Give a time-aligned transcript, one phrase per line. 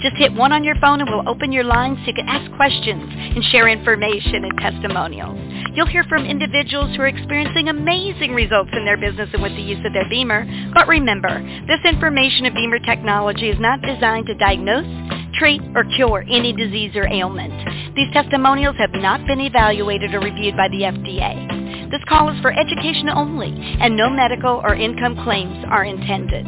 [0.00, 2.50] Just hit one on your phone and we'll open your line so you can ask
[2.56, 5.36] questions and share information and testimonials.
[5.74, 9.62] You'll hear from individuals who are experiencing amazing results in their business and with the
[9.62, 10.72] use of their BEMER.
[10.72, 11.28] But remember,
[11.66, 14.88] this information of BEMER technology is not designed to diagnose,
[15.34, 17.52] treat, or cure any disease or ailment.
[17.94, 21.59] These testimonials have not been evaluated or reviewed by the FDA.
[21.90, 26.46] This call is for education only, and no medical or income claims are intended.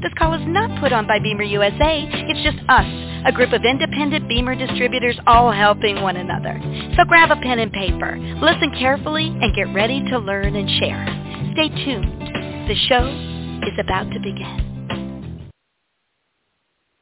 [0.00, 2.08] This call is not put on by BEMER USA.
[2.08, 2.88] It's just us,
[3.26, 6.58] a group of independent BEMER distributors all helping one another.
[6.96, 11.04] So grab a pen and paper, listen carefully, and get ready to learn and share.
[11.52, 12.24] Stay tuned.
[12.64, 13.04] The show
[13.68, 15.52] is about to begin.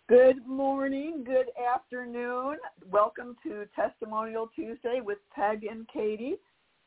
[0.08, 2.56] Good morning, good afternoon.
[2.90, 6.34] Welcome to Testimonial Tuesday with Peg and Katie.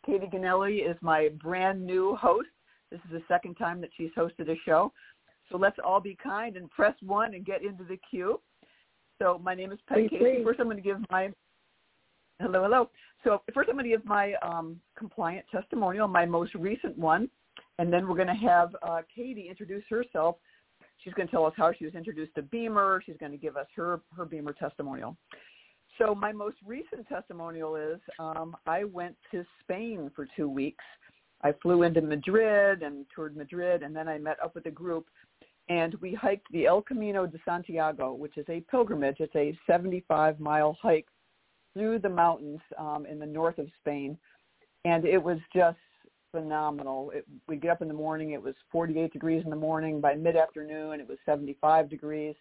[0.06, 2.50] Katie Ganelli is my brand new host.
[2.92, 4.92] This is the second time that she's hosted a show.
[5.52, 8.40] So let's all be kind and press one and get into the queue.
[9.20, 10.18] So my name is Peg Casey.
[10.18, 10.42] please.
[10.44, 11.30] First, I'm going to give my
[12.40, 12.90] hello, hello.
[13.24, 17.30] So first, I'm going to give my um, compliant testimonial, my most recent one,
[17.80, 20.38] and then we're going to have uh, Katie introduce herself.
[21.04, 23.02] She's going to tell us how she was introduced to BEMER.
[23.06, 25.18] She's going to give us her her BEMER testimonial.
[26.00, 30.84] So my most recent testimonial is um, I went to Spain for two weeks.
[31.42, 35.08] I flew into Madrid and toured Madrid, and then I met up with a group
[35.70, 39.18] and we hiked the El Camino de Santiago, which is a pilgrimage.
[39.20, 41.08] It's a 75-mile hike
[41.74, 44.18] through the mountains um, in the north of Spain,
[44.84, 45.78] and it was just
[46.32, 47.12] phenomenal.
[47.14, 48.32] It, we get up in the morning.
[48.32, 50.02] It was 48 degrees in the morning.
[50.02, 52.36] By mid-afternoon, it was 75 degrees.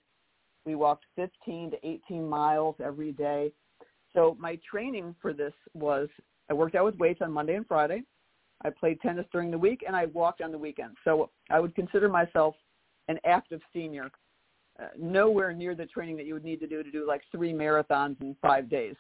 [0.69, 3.51] We walked 15 to 18 miles every day.
[4.13, 6.11] So my training for this was
[6.51, 8.03] I worked out with weights on Monday and Friday.
[8.67, 10.99] I played tennis during the week, and I walked on the weekends.
[11.05, 12.55] So I would consider myself
[13.09, 14.11] an active senior,
[14.79, 17.55] uh, nowhere near the training that you would need to do to do like three
[17.55, 18.95] marathons in five days.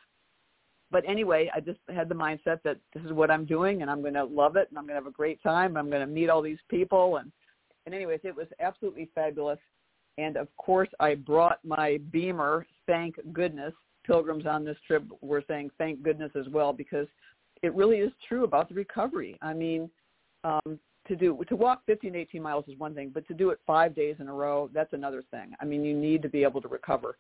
[0.91, 4.01] But anyway, I just had the mindset that this is what I'm doing and I'm
[4.01, 5.77] going to love it and I'm going to have a great time.
[5.77, 7.19] I'm going to meet all these people.
[7.19, 7.31] And,
[7.84, 9.59] and anyways, it was absolutely fabulous.
[10.19, 12.67] And of course, I brought my BEMER.
[12.87, 13.73] Thank goodness.
[14.05, 17.06] Pilgrims on this trip were saying thank goodness as well because
[17.62, 19.39] it really is true about the recovery.
[19.41, 19.89] I mean,
[20.45, 20.78] um,
[21.09, 23.95] to do to walk 15 18 miles is one thing but to do it five
[23.95, 26.69] days in a row that's another thing i mean you need to be able to
[26.69, 27.17] recover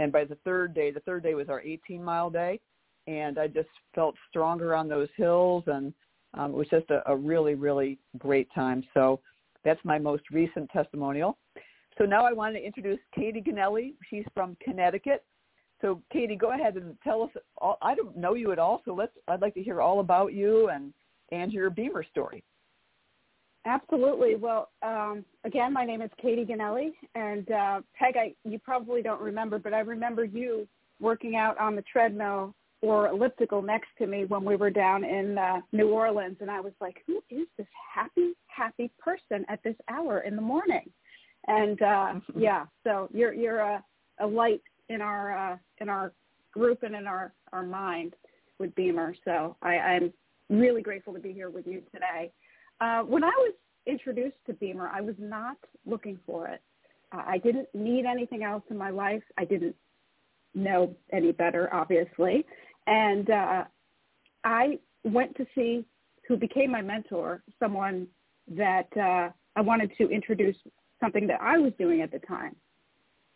[0.00, 2.58] and by the third day the third day was our 18 mile day
[3.06, 5.94] and i just felt stronger on those hills and
[6.34, 9.20] um, it was just a, a really really great time so
[9.64, 11.38] that's my most recent testimonial
[11.98, 15.24] so now i want to introduce katie ganelli she's from connecticut
[15.80, 18.94] so katie go ahead and tell us all, i don't know you at all so
[18.94, 20.92] let's i'd like to hear all about you and
[21.30, 22.42] and your BEMER story
[23.66, 24.34] Absolutely.
[24.34, 29.20] Well, um, again, my name is Katie Ganelli, and uh, Peg, I, you probably don't
[29.20, 30.66] remember, but I remember you
[31.00, 35.36] working out on the treadmill or elliptical next to me when we were down in
[35.36, 39.76] uh, New Orleans, and I was like, "Who is this happy, happy person at this
[39.90, 40.88] hour in the morning?"
[41.48, 43.82] And uh, yeah, so you're you're a,
[44.20, 46.12] a light in our uh, in our
[46.52, 48.14] group and in our our mind
[48.58, 49.14] with BEMER.
[49.24, 50.12] So I, I'm
[50.48, 52.32] really grateful to be here with you today.
[52.80, 53.54] Uh, when I was
[53.86, 55.56] introduced to BEMER, I was not
[55.86, 56.60] looking for it.
[57.12, 59.22] Uh, I didn't need anything else in my life.
[59.38, 59.74] I didn't
[60.54, 62.44] know any better, obviously.
[62.86, 63.64] And uh,
[64.44, 65.84] I went to see
[66.26, 68.06] who became my mentor, someone
[68.48, 70.56] that uh, I wanted to introduce
[71.00, 72.56] something that I was doing at the time.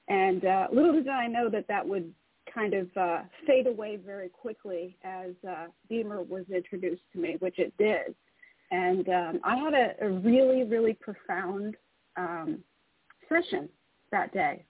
[0.09, 2.13] And uh, little did I know that that would
[2.53, 7.59] kind of uh, fade away very quickly as uh, BEMER was introduced to me, which
[7.59, 8.15] it did
[8.73, 11.77] and um, I had a, a really, really profound
[12.17, 12.59] um,
[13.29, 13.69] session
[14.11, 14.65] that day,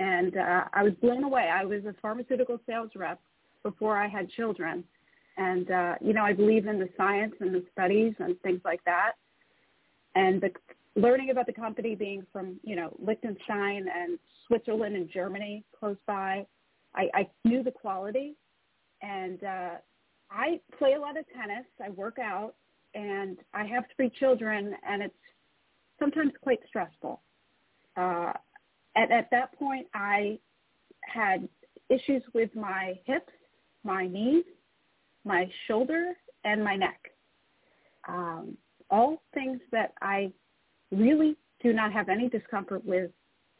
[0.00, 1.48] and uh, I was blown away.
[1.52, 3.20] I was a pharmaceutical sales rep
[3.62, 4.82] before I had children,
[5.36, 8.82] and uh, you know I believe in the science and the studies and things like
[8.86, 9.12] that,
[10.16, 10.50] and the
[10.96, 16.46] learning about the company being from you know Liechtenstein and Switzerland and Germany close by,
[16.94, 18.36] I, I knew the quality,
[19.02, 19.70] and uh,
[20.30, 21.66] I play a lot of tennis.
[21.82, 22.54] I work out
[22.94, 25.14] and I have three children, and it's
[25.98, 27.20] sometimes quite stressful.
[27.96, 28.32] Uh,
[28.96, 30.38] at, at that point, I
[31.02, 31.48] had
[31.90, 33.32] issues with my hips,
[33.82, 34.44] my knees,
[35.24, 36.12] my shoulder,
[36.44, 37.00] and my neck.
[38.08, 38.56] Um,
[38.90, 40.32] all things that I
[40.94, 43.10] really do not have any discomfort with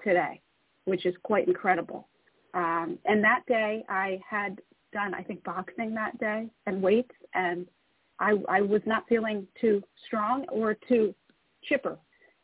[0.02, 0.40] today,
[0.84, 2.08] which is quite incredible.
[2.52, 4.60] Um, and that day I had
[4.92, 7.66] done, I think, boxing that day and weights, and
[8.20, 11.14] I, I was not feeling too strong or too
[11.64, 11.98] chipper.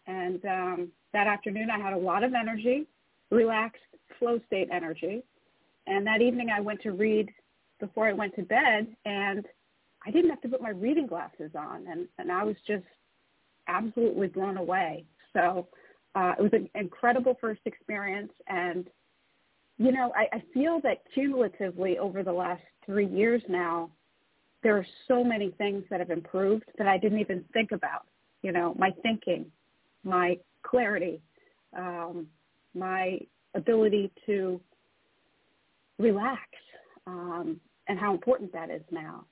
[0.07, 2.87] And um, that afternoon I had a lot of energy,
[3.31, 3.83] relaxed
[4.19, 5.23] flow state energy.
[5.87, 7.31] And that evening I went to read
[7.79, 9.47] before I went to bed and
[10.07, 12.85] I didn't have to put my reading glasses on and, and I was just
[13.71, 15.05] absolutely blown away.
[15.33, 15.69] So
[16.15, 18.87] uh, it was an incredible first experience and
[19.81, 23.91] you know, I, I feel that cumulatively over the last three years now,
[24.63, 28.07] there are so many things that have improved that I didn't even think about.
[28.43, 29.47] You know, my thinking,
[30.05, 31.23] my clarity,
[31.75, 32.27] um,
[32.75, 33.21] my
[33.55, 34.61] ability to
[35.99, 36.43] relax,
[37.07, 37.59] um,
[37.89, 39.25] and how important that is now.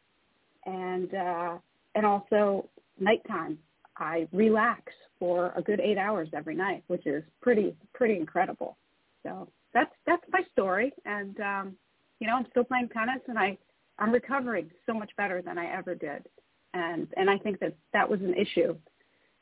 [0.65, 1.59] And uh,
[1.95, 3.59] and also nighttime,
[3.99, 4.83] I relax
[5.19, 8.77] for a good eight hours every night, which is pretty pretty incredible.
[9.23, 11.77] So that's that's my story, and um,
[12.21, 13.59] you know I'm still playing tennis, and I
[13.99, 16.27] I'm recovering so much better than I ever did,
[16.75, 18.77] and and I think that that was an issue,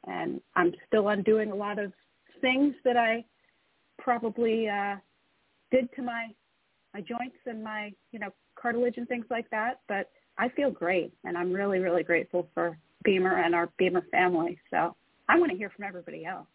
[0.06, 1.92] and I'm still undoing a lot of
[2.40, 3.24] things that I
[3.98, 4.96] probably uh,
[5.70, 6.28] did to my
[6.94, 8.30] my joints and my you know
[8.60, 9.80] cartilage and things like that.
[9.88, 14.58] But I feel great, and I'm really really grateful for BEMER and our BEMER family.
[14.70, 14.94] So
[15.28, 16.46] I want to hear from everybody else.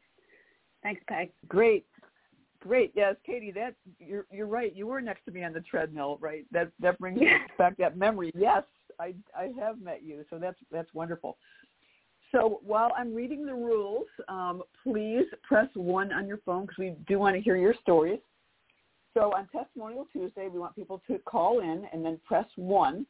[0.83, 1.31] Thanks, Peg.
[1.47, 1.85] Great.
[2.59, 2.91] Great.
[2.95, 4.75] Yes, Katie, that you're you're right.
[4.75, 6.45] You were next to me on the treadmill, right?
[6.51, 7.39] That that brings yeah.
[7.57, 8.31] back that memory.
[8.35, 8.63] Yes,
[8.99, 11.37] I I have met you, so that's that's wonderful.
[12.31, 16.95] So while I'm reading the rules, um, please press one on your phone because we
[17.07, 18.19] do want to hear your stories.
[19.13, 23.05] So on Testimonial Tuesday, we want people to call in and then press one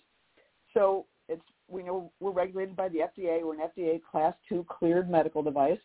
[0.75, 3.43] So it's we know we're regulated by the FDA.
[3.45, 5.79] We're an FDA Class 2 cleared medical device.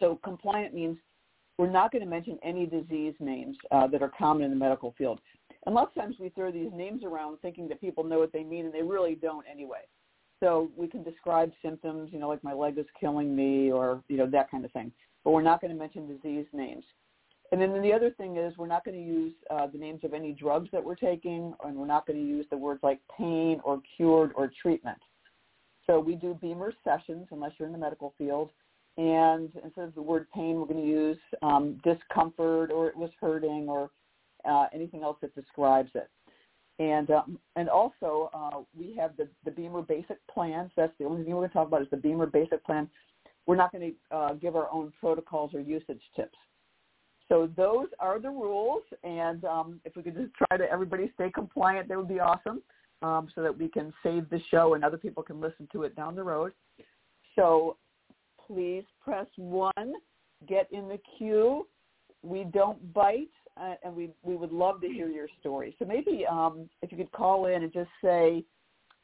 [0.00, 0.98] So compliant means
[1.58, 4.94] we're not going to mention any disease names uh, that are common in the medical
[4.98, 5.20] field.
[5.66, 8.42] And lots of times we throw these names around thinking that people know what they
[8.42, 9.80] mean, and they really don't anyway.
[10.40, 14.16] So we can describe symptoms, you know, like my leg is killing me or, you
[14.16, 14.92] know, that kind of thing.
[15.22, 16.84] But we're not going to mention disease names.
[17.52, 20.12] And then the other thing is we're not going to use uh, the names of
[20.12, 23.60] any drugs that we're taking, and we're not going to use the words like pain
[23.64, 24.98] or cured or treatment.
[25.86, 28.50] So we do BEMER sessions unless you're in the medical field
[28.96, 33.10] and instead of the word pain, we're going to use um, discomfort or it was
[33.20, 33.90] hurting or
[34.48, 36.08] uh, anything else that describes it.
[36.78, 40.70] And um, and also uh, we have the, the BEMER basic plans.
[40.76, 42.88] That's the only thing we're going to talk about is the BEMER basic plan.
[43.46, 46.36] We're not going to uh, give our own protocols or usage tips.
[47.28, 51.30] So those are the rules, and um, if we could just try to everybody stay
[51.30, 52.60] compliant, that would be awesome,
[53.02, 55.96] um, so that we can save the show and other people can listen to it
[55.96, 56.52] down the road.
[57.36, 57.76] So
[58.46, 59.72] please press 1.
[60.46, 61.66] Get in the queue.
[62.22, 63.28] We don't bite,
[63.60, 65.76] uh, and we, we would love to hear your story.
[65.78, 68.44] So maybe um, if you could call in and just say,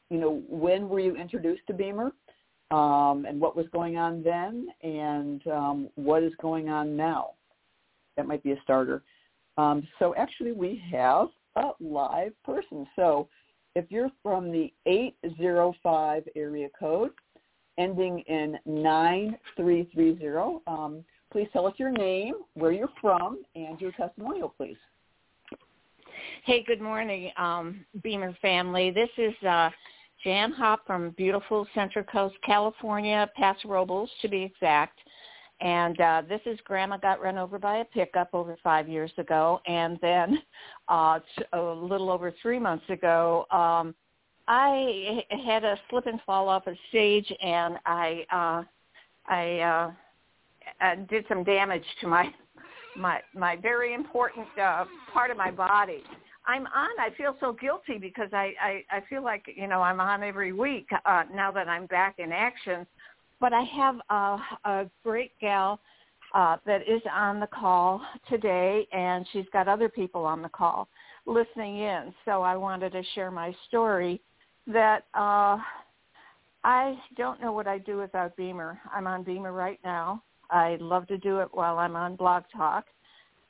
[0.09, 2.11] you know, when were you introduced to BEMER
[2.71, 7.31] um, and what was going on then and um, what is going on now.
[8.17, 9.03] That might be a starter.
[9.57, 12.87] Um, so actually we have a live person.
[12.95, 13.27] So
[13.75, 17.11] if you're from the 805 area code,
[17.77, 20.61] ending in 9330.
[20.67, 24.77] Um, please tell us your name, where you're from, and your testimonial, please.
[26.43, 28.91] Hey, good morning, um, BEMER family.
[28.91, 29.69] This is uh,
[30.23, 34.99] Jan Hop from beautiful Central Coast, California, Paso Robles to be exact.
[35.61, 39.61] And uh, this is Grandma got run over by a pickup over five years ago,
[39.67, 40.39] and then
[40.89, 41.19] uh,
[41.53, 43.93] a little over three months ago, um,
[44.53, 48.63] I had a slip and fall off a stage, and I uh,
[49.31, 49.91] I uh,
[50.85, 52.29] uh, did some damage to my
[52.97, 56.03] my my very important uh, part of my body.
[56.45, 56.89] I'm on.
[56.99, 60.51] I feel so guilty because I I, I feel like you know I'm on every
[60.51, 62.85] week uh, now that I'm back in action.
[63.39, 64.37] But I have a,
[64.69, 65.79] a great gal
[66.35, 70.89] uh, that is on the call today, and she's got other people on the call
[71.25, 72.13] listening in.
[72.25, 74.19] So I wanted to share my story
[74.67, 75.57] that uh,
[76.63, 78.79] I don't know what I'd do without BEMER.
[78.93, 80.23] I'm on BEMER right now.
[80.49, 82.85] I love to do it while I'm on Blog Talk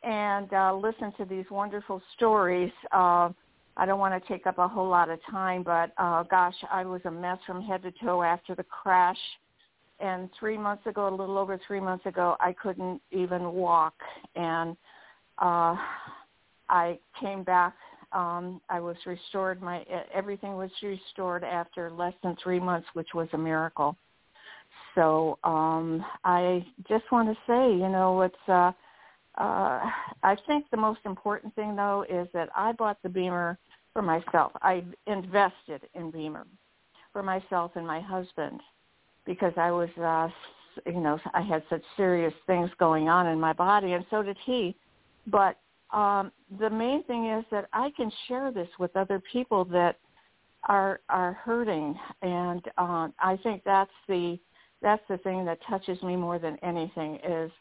[0.04, 2.72] and uh, listen to these wonderful stories.
[2.92, 3.30] Uh,
[3.78, 6.86] I don't want to take up a whole lot of time, but uh, gosh, I
[6.86, 9.18] was a mess from head to toe after the crash.
[10.00, 13.94] And three months ago, a little over three months ago, I couldn't even walk.
[14.36, 14.76] And
[15.38, 15.76] uh,
[16.70, 17.76] I came back.
[18.14, 19.62] Um, I was restored.
[19.62, 23.96] My everything was restored after less than three months, which was a miracle.
[24.96, 28.36] So um, I just want to say, you know, it's.
[28.48, 28.72] Uh,
[29.38, 29.80] uh,
[30.24, 33.58] I think the most important thing though is that I bought the BEMER
[33.94, 34.52] for myself.
[34.62, 36.46] I invested in BEMER
[37.14, 38.60] for myself and my husband
[39.26, 40.28] because I was, uh,
[40.86, 44.38] you know, I had such serious things going on in my body, and so did
[44.46, 44.76] he.
[45.28, 45.58] But
[45.92, 49.98] um, the main thing is that I can share this with other people that
[50.70, 54.40] are are hurting, and uh, I think that's the
[54.82, 57.52] that's the thing that touches me more than anything is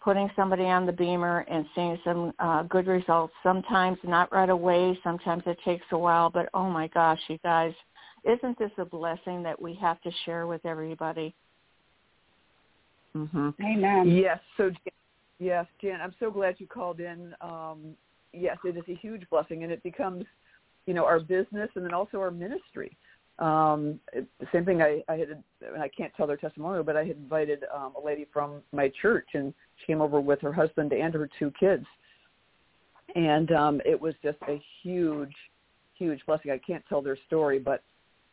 [0.00, 3.32] putting somebody on the BEMER and seeing some uh, good results.
[3.42, 4.98] Sometimes not right away.
[5.02, 6.30] Sometimes it takes a while.
[6.30, 7.72] But oh my gosh, you guys,
[8.24, 11.34] isn't this a blessing that we have to share with everybody?
[13.16, 13.50] Mm-hmm.
[13.62, 14.08] Amen.
[14.08, 14.38] Yes.
[14.56, 14.70] So
[15.38, 17.34] yes, Jan, I'm so glad you called in.
[17.40, 17.96] Um,
[18.32, 20.24] yes, it is a huge blessing, and it becomes,
[20.86, 22.96] you know, our business and then also our ministry
[23.38, 26.96] um it, the same thing i i had and i can't tell their testimonial but
[26.96, 30.52] i had invited um a lady from my church and she came over with her
[30.52, 31.86] husband and her two kids
[33.14, 35.34] and um it was just a huge
[35.94, 37.82] huge blessing i can't tell their story but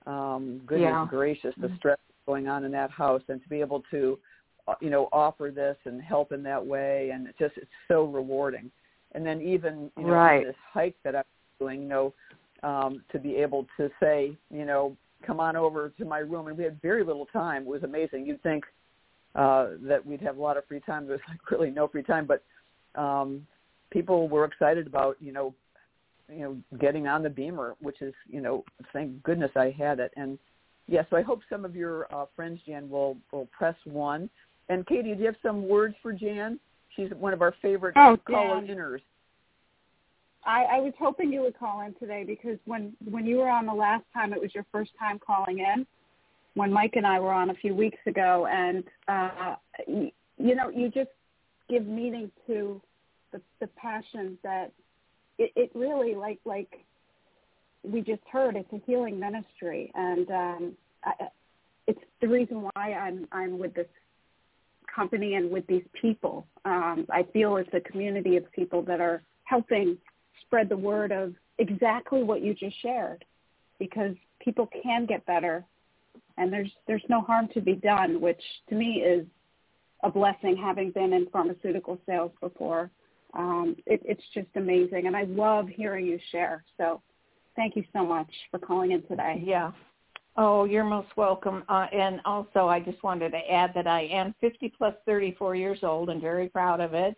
[0.07, 1.07] um goodness yeah.
[1.07, 1.75] gracious the Mm-hmm.
[1.77, 4.17] stress going on in that house and to be able to
[4.81, 8.71] you know offer this and help in that way and it just it's so rewarding
[9.13, 10.43] and then even you know Right.
[10.45, 11.23] this hike that i'm
[11.59, 12.13] doing you know
[12.65, 16.47] um, to be able to say, you know, come on over to my room.
[16.47, 17.63] And we had very little time.
[17.63, 18.25] It was amazing.
[18.25, 18.65] You'd think
[19.35, 21.07] uh, that we'd have a lot of free time.
[21.07, 22.43] There's like really no free time, but
[22.99, 23.45] um,
[23.91, 25.53] people were excited about, you know,
[26.27, 30.11] you know, getting on the BEMER, which is, you know, thank goodness I had it.
[30.15, 30.39] And
[30.87, 34.27] yeah, so I hope some of your uh, friends, Jan, will will press one.
[34.69, 36.59] And Katie, do you have some words for Jan?
[36.95, 38.49] She's one of our favorite Oh, Jan.
[40.45, 43.65] I, I was hoping you would call in today because when when you were on
[43.65, 45.85] the last time, it was your first time calling in.
[46.53, 49.55] When Mike and I were on a few weeks ago, and uh,
[49.87, 51.09] you, you know, you just
[51.69, 52.81] give meaning to
[53.31, 54.71] the, the passion that
[55.37, 56.85] it, it really like like
[57.83, 58.55] we just heard.
[58.55, 60.71] It's a healing ministry, and um,
[61.03, 61.11] I,
[61.87, 63.87] it's the reason why I'm I'm with this
[64.95, 66.47] company and with these people.
[66.63, 69.97] Um, I feel it's a community of people that are helping
[70.41, 73.23] spread the word of exactly what you just shared
[73.79, 75.63] because people can get better
[76.37, 79.25] and there's there's no harm to be done which to me is
[80.03, 82.89] a blessing having been in pharmaceutical sales before
[83.33, 87.01] um, it, it's just amazing and i love hearing you share so
[87.55, 89.71] thank you so much for calling in today Yeah.
[90.37, 91.63] Oh, you're most welcome.
[91.69, 95.79] Uh, and also, I just wanted to add that I am 50 plus 34 years
[95.83, 97.15] old and very proud of it.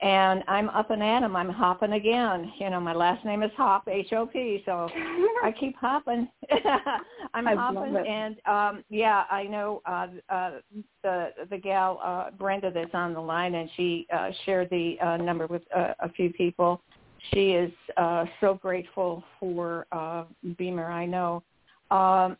[0.00, 1.36] And I'm up and at 'em.
[1.36, 2.52] I'm hopping again.
[2.58, 4.62] You know, my last name is Hop, H-O-P.
[4.66, 4.88] So
[5.44, 6.28] I keep hopping.
[7.34, 10.50] I'm I hopping, and um, yeah, I know uh, uh,
[11.04, 15.16] the the gal uh, Brenda that's on the line, and she uh, shared the uh,
[15.18, 16.82] number with uh, a few people.
[17.32, 20.24] She is uh, so grateful for uh,
[20.58, 20.90] BEMER.
[20.90, 21.44] I know.
[21.92, 22.36] Um,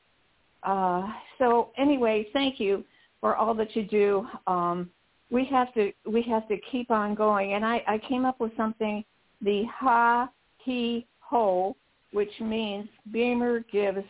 [0.63, 2.85] uh, so anyway, thank you
[3.21, 4.27] for all that you do.
[4.47, 4.91] Um,
[5.31, 8.53] we have to we have to keep on going, and I, I came up with
[8.57, 9.05] something.
[9.41, 11.75] The ha he ho,
[12.13, 14.05] which means BEMER gives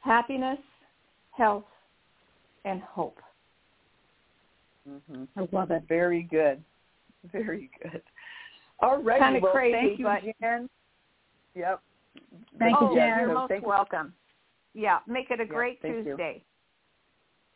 [0.00, 0.58] happiness,
[1.32, 1.64] health,
[2.64, 3.18] and hope.
[4.88, 5.24] Mm-hmm.
[5.36, 6.62] i love it Very good.
[7.30, 8.02] Very good.
[8.80, 9.20] All right.
[9.20, 10.68] Kinda well, crazy, thank you, but- Jan.
[11.54, 11.80] Yep.
[12.58, 13.18] Thank oh, you, Jan.
[13.20, 14.12] you're So most thank you.
[14.74, 14.82] Welcome.
[14.82, 16.16] Yeah, make it a Yeah, great thank you.
[16.16, 16.44] Tuesday.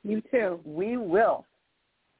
[0.03, 1.45] you too We will.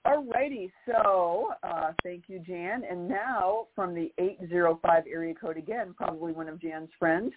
[0.05, 0.73] All righty.
[0.87, 2.85] So uh, thank you, Jan.
[2.89, 7.33] And now from the 805 area code again, probably one of Jan's friends,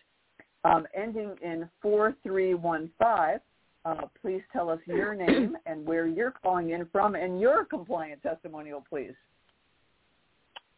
[0.63, 3.39] um, ending in 4315.
[3.85, 8.21] Uh, please tell us your name and where you're calling in from and your compliant
[8.21, 9.13] testimonial, please.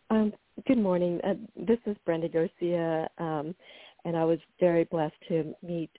[0.09, 0.31] Um,
[0.67, 1.19] good morning.
[1.25, 3.53] Uh, this is Brenda Garcia, um,
[4.05, 5.89] and I was very blessed to meet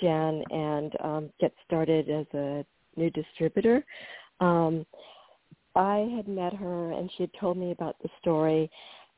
[0.00, 2.64] Jan and um, get started as a
[2.96, 3.84] new distributor.
[4.40, 4.86] Um,
[5.74, 8.70] I had met her, and she had told me about the story,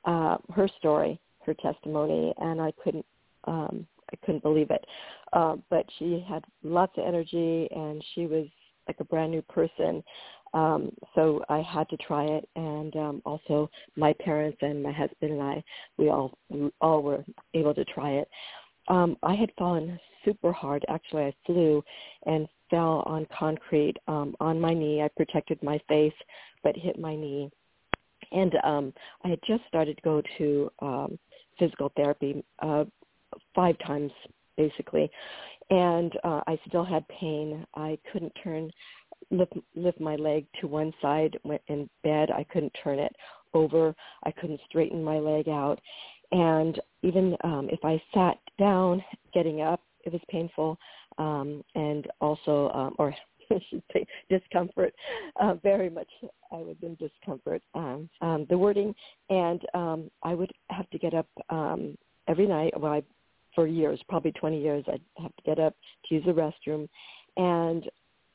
[0.05, 3.07] uh, her story, her testimony, and I couldn't,
[3.45, 4.85] um, I couldn't believe it.
[5.33, 8.47] Uh, but she had lots of energy, and she was
[8.87, 10.03] like a brand new person.
[10.53, 15.33] Um, so I had to try it, and um, also my parents and my husband
[15.33, 15.63] and I,
[15.97, 18.29] we all we all were able to try it.
[18.91, 20.85] Um, I had fallen super hard.
[20.89, 21.83] Actually, I flew
[22.27, 25.01] and fell on concrete um, on my knee.
[25.01, 26.13] I protected my face,
[26.63, 27.51] but hit my knee.
[28.33, 28.93] And um,
[29.25, 31.19] I had just started to go to um,
[31.59, 32.85] physical therapy uh,
[33.55, 34.13] five times,
[34.57, 35.11] basically,
[35.71, 37.65] and uh, I still had pain.
[37.75, 38.71] I couldn't turn
[39.31, 42.31] lift lift my leg to one side in bed.
[42.31, 43.15] I couldn't turn it
[43.55, 43.95] over.
[44.25, 45.81] I couldn't straighten my leg out,
[46.33, 50.79] and even um, if I sat down, getting up, it was painful,
[51.19, 53.15] um, and also, um, or
[53.51, 54.95] I should say, discomfort.
[55.41, 56.09] Uh, very much,
[56.53, 57.63] I was in discomfort.
[57.75, 58.95] Um, um, the wording,
[59.29, 61.97] and um, I would have to get up um,
[62.29, 62.79] every night.
[62.79, 63.03] Well, I,
[63.55, 65.75] for years, probably 20 years, I'd have to get up
[66.09, 66.89] to use the restroom,
[67.37, 67.91] and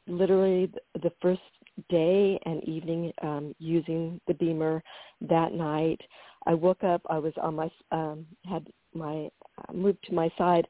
[0.07, 0.71] literally
[1.01, 1.41] the first
[1.89, 4.83] day and evening um, using the BEMER
[5.21, 5.99] that night.
[6.45, 7.01] I woke up.
[7.09, 10.67] I was on my um, had my uh, moved to my side,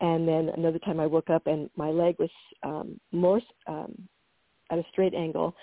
[0.00, 2.30] and then another time I woke up and my leg was
[2.62, 4.08] um, more um,
[4.70, 5.54] at a straight angle,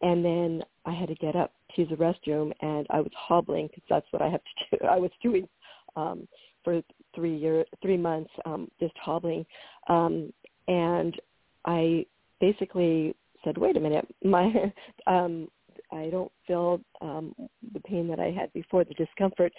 [0.00, 3.84] and then I had to get up to the restroom, and I was hobbling because
[3.88, 4.86] that's what I have to do.
[4.90, 5.48] I was doing
[5.96, 6.26] um,
[6.64, 6.82] for
[7.14, 9.44] three year three months, um, just hobbling,
[9.88, 10.32] um,
[10.68, 11.20] and
[11.64, 12.06] I
[12.40, 13.14] basically
[13.44, 14.72] said, "Wait a minute, my
[15.06, 15.48] um,
[15.92, 17.34] I don't feel um,
[17.72, 19.52] the pain that I had before, the discomfort,"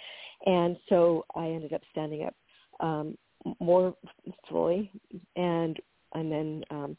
[0.46, 2.34] and so I ended up standing up
[2.80, 3.16] um,
[3.60, 3.94] more
[4.48, 4.90] fully,
[5.36, 5.78] and
[6.14, 6.96] and then um,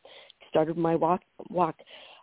[0.49, 1.75] started my walk walk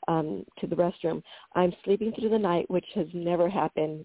[0.08, 1.22] um, to the restroom.
[1.54, 4.04] I'm sleeping through the night, which has never happened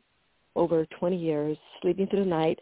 [0.55, 1.57] over 20 years.
[1.81, 2.59] Sleeping through the night,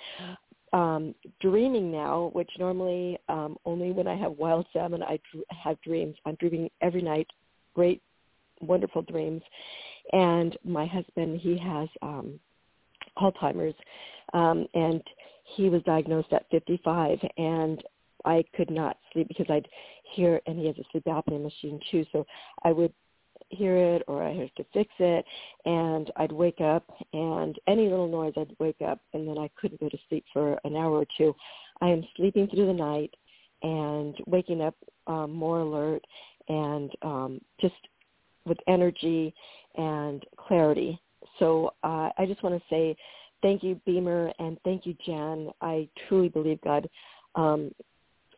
[0.74, 5.82] um, dreaming now, which normally um, only when I have wild salmon I dr- have
[5.82, 6.16] dreams.
[6.25, 7.28] I'm dreaming every night,
[7.74, 8.02] great,
[8.62, 9.42] wonderful dreams.
[10.14, 12.40] And my husband, he has um,
[13.18, 13.76] Alzheimer's,
[14.34, 15.02] um, and
[15.56, 17.84] he was diagnosed at 55, and
[18.26, 19.68] I could not sleep because I'd
[20.15, 22.26] hear, and he has a sleep apnea machine too, so
[22.63, 22.94] I would
[23.50, 25.26] hear it or I have to fix it
[25.65, 29.80] and I'd wake up and any little noise I'd wake up and then I couldn't
[29.80, 31.36] go to sleep for an hour or two.
[31.82, 33.13] I am sleeping through the night
[33.62, 34.76] and waking up
[35.08, 36.04] um, more alert
[36.48, 37.76] and um, just
[38.45, 39.34] with energy
[39.75, 40.99] and clarity.
[41.39, 42.95] So uh, I just want to say
[43.41, 45.49] thank you, BEMER, and thank you, Jan.
[45.62, 46.89] I truly believe God
[47.36, 47.71] um,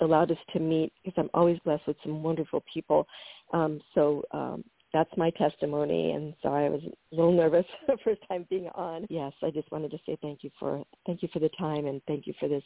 [0.02, 3.08] allowed us to meet because I'm always blessed with some wonderful people.
[3.54, 8.22] Um, so um, that's my testimony and sorry I was a little nervous the first
[8.28, 9.06] time being on.
[9.10, 12.02] Yes, I just wanted to say thank you for thank you for the time and
[12.08, 12.64] thank you for this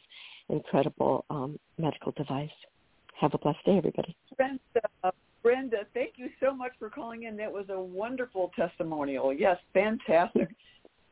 [0.50, 2.50] incredible um, medical device.
[3.20, 4.16] Have a blessed day, everybody.
[5.44, 7.36] Brenda, thank you so much for calling in.
[7.38, 9.34] That was a wonderful testimonial.
[9.34, 10.50] Yes, fantastic.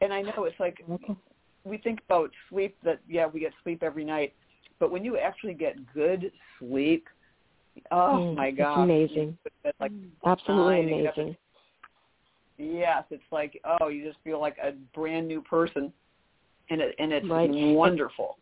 [0.01, 0.83] and I know it's like
[1.63, 4.33] we think about sleep that yeah we get sleep every night,
[4.79, 7.07] but when you actually get good sleep,
[7.91, 8.83] Oh mm, my god!
[8.83, 9.37] amazing.
[9.63, 9.91] It's like
[10.25, 11.35] Absolutely amazing.
[12.57, 15.91] yes, it's like oh, you just feel like a brand new person,
[16.69, 17.49] and it and it's right.
[17.51, 18.37] wonderful.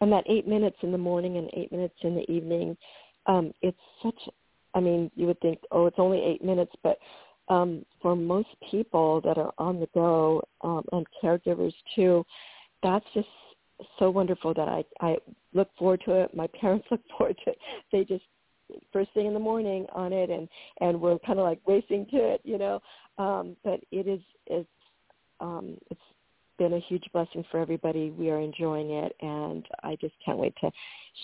[0.00, 2.76] And that eight minutes in the morning and eight minutes in the evening,
[3.26, 4.18] um, it's such.
[4.74, 6.98] I mean, you would think, oh, it's only eight minutes, but
[7.48, 12.24] um, for most people that are on the go um, and caregivers too,
[12.82, 13.28] that's just
[13.98, 15.16] so wonderful that I I
[15.52, 16.34] look forward to it.
[16.34, 17.58] My parents look forward to it.
[17.92, 18.24] They just
[18.92, 20.48] first thing in the morning on it, and
[20.80, 22.80] and we're kind of like racing to it, you know.
[23.18, 24.68] Um, but it is it's
[25.40, 26.00] um, it's
[26.60, 28.10] been a huge blessing for everybody.
[28.10, 30.70] We are enjoying it, and I just can't wait to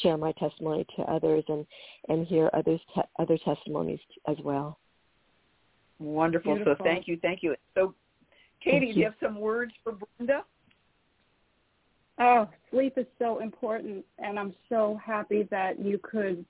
[0.03, 1.67] share my testimony to others and
[2.09, 4.79] and hear others te- other testimonies as well.
[5.99, 6.55] Wonderful.
[6.55, 6.77] Beautiful.
[6.79, 7.55] So thank you, thank you.
[7.75, 7.95] So,
[8.65, 8.95] Katie, you.
[8.95, 10.43] do you have some words for Brenda?
[12.19, 16.47] Oh, sleep is so important, and I'm so happy that you could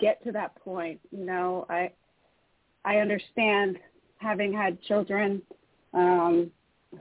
[0.00, 1.00] get to that point.
[1.10, 1.92] You know, I
[2.84, 3.78] I understand
[4.18, 5.40] having had children
[5.94, 6.50] um,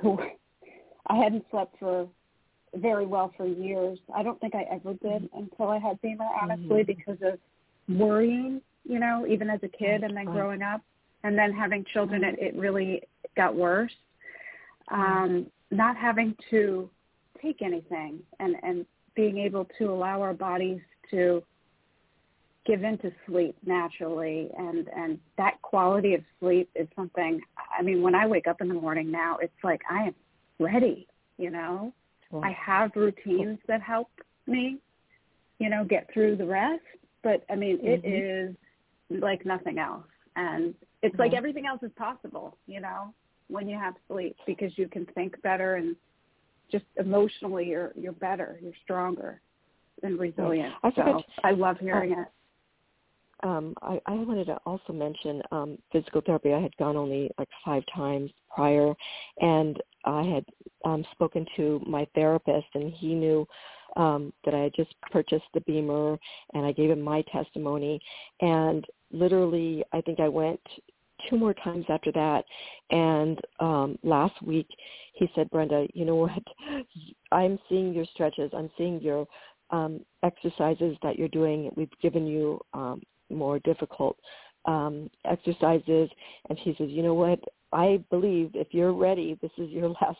[0.01, 0.17] who
[1.07, 2.07] I hadn't slept for
[2.75, 3.97] very well for years.
[4.15, 5.37] I don't think I ever did mm-hmm.
[5.37, 6.91] until I had BEMER, honestly, mm-hmm.
[6.97, 7.39] because of
[7.97, 8.61] worrying.
[8.83, 10.81] You know, even as a kid, and then growing up,
[11.23, 12.41] and then having children, mm-hmm.
[12.41, 13.01] it, it really
[13.35, 13.91] got worse.
[14.89, 16.89] Um, not having to
[17.41, 20.79] take anything and, and being able to allow our bodies
[21.11, 21.43] to
[22.65, 27.39] give into sleep naturally and and that quality of sleep is something
[27.77, 30.15] i mean when i wake up in the morning now it's like i am
[30.59, 31.93] ready you know
[32.31, 32.43] cool.
[32.43, 34.09] i have routines that help
[34.47, 34.77] me
[35.59, 36.81] you know get through the rest
[37.23, 37.87] but i mean mm-hmm.
[37.87, 38.55] it is
[39.21, 40.03] like nothing else
[40.37, 41.21] and it's mm-hmm.
[41.21, 43.13] like everything else is possible, you know,
[43.49, 45.95] when you have sleep because you can think better and
[46.71, 49.41] just emotionally you're you're better, you're stronger
[50.03, 50.73] and resilient.
[50.83, 52.27] I, so I love hearing uh, it.
[53.43, 56.53] Um, I, I wanted to also mention um, physical therapy.
[56.53, 58.93] I had gone only like five times prior,
[59.39, 60.45] and I had
[60.85, 63.45] um, spoken to my therapist, and he knew
[63.97, 66.17] um, that I had just purchased the BEMER,
[66.53, 67.99] and I gave him my testimony.
[68.41, 70.61] And literally, I think I went
[71.29, 72.45] two more times after that.
[72.89, 74.67] And um, last week,
[75.13, 76.43] he said, Brenda, you know what?
[77.31, 78.51] I'm seeing your stretches.
[78.55, 79.27] I'm seeing your
[79.71, 81.71] um, exercises that you're doing.
[81.75, 84.17] We've given you um, more difficult
[84.65, 86.09] um, exercises.
[86.49, 87.39] And he says, you know what?
[87.73, 90.17] I believe if you're ready, this is your last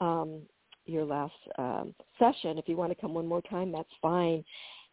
[0.00, 0.42] um,
[0.84, 2.58] your last um, session.
[2.58, 4.44] If you want to come one more time, that's fine.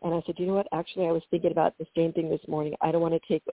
[0.02, 0.68] And I said, you know what?
[0.74, 2.74] Actually, I was thinking about the same thing this morning.
[2.82, 3.44] I don't want to take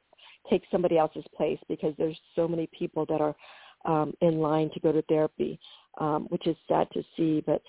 [0.48, 3.36] take somebody else's place because there's so many people that are
[3.84, 5.58] um, in line to go to therapy,
[5.98, 7.42] um, which is sad to see.
[7.46, 7.62] But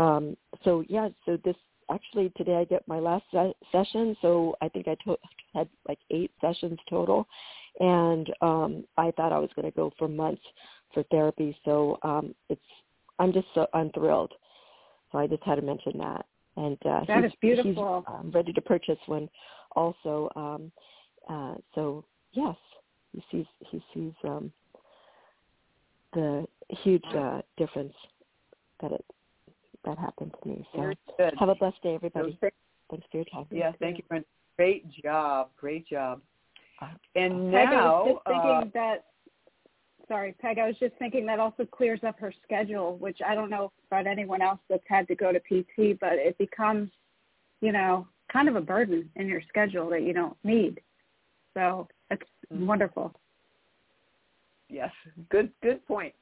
[0.00, 1.56] um, so yeah, so this
[1.90, 4.16] actually today I get my last se- session.
[4.20, 5.18] So I think I to-
[5.54, 7.26] had like eight sessions total,
[7.80, 10.42] and um, I thought I was going to go for months
[10.94, 11.56] for therapy.
[11.64, 12.60] So um, it's
[13.18, 14.32] I'm just so I'm thrilled.
[15.12, 16.26] So I just had to mention that.
[16.56, 18.04] And uh, that he's, is beautiful.
[18.06, 19.28] He's um, ready to purchase one
[19.74, 20.30] also.
[20.36, 20.72] Um,
[21.28, 22.56] uh, so yes,
[23.12, 24.50] he sees he sees um,
[26.14, 26.46] the
[26.82, 27.94] huge uh, difference
[28.80, 29.04] that it
[29.84, 30.66] that happened to me.
[30.74, 30.92] So
[31.38, 32.38] have a blessed day, everybody.
[32.90, 33.46] Thanks for your time.
[33.50, 34.26] Yeah, thank you, Brenda.
[34.56, 36.22] Great job, great job.
[37.14, 39.04] And now, Peg, I was just thinking uh, that.
[40.08, 40.58] Sorry, Peg.
[40.58, 44.06] I was just thinking that also clears up her schedule, which I don't know about
[44.06, 46.90] anyone else that's had to go to PT, but it becomes,
[47.60, 50.80] you know, kind of a burden in your schedule that you don't need.
[51.54, 52.66] So it's mm-hmm.
[52.66, 53.14] wonderful.
[54.68, 54.90] Yes,
[55.30, 56.14] good good point.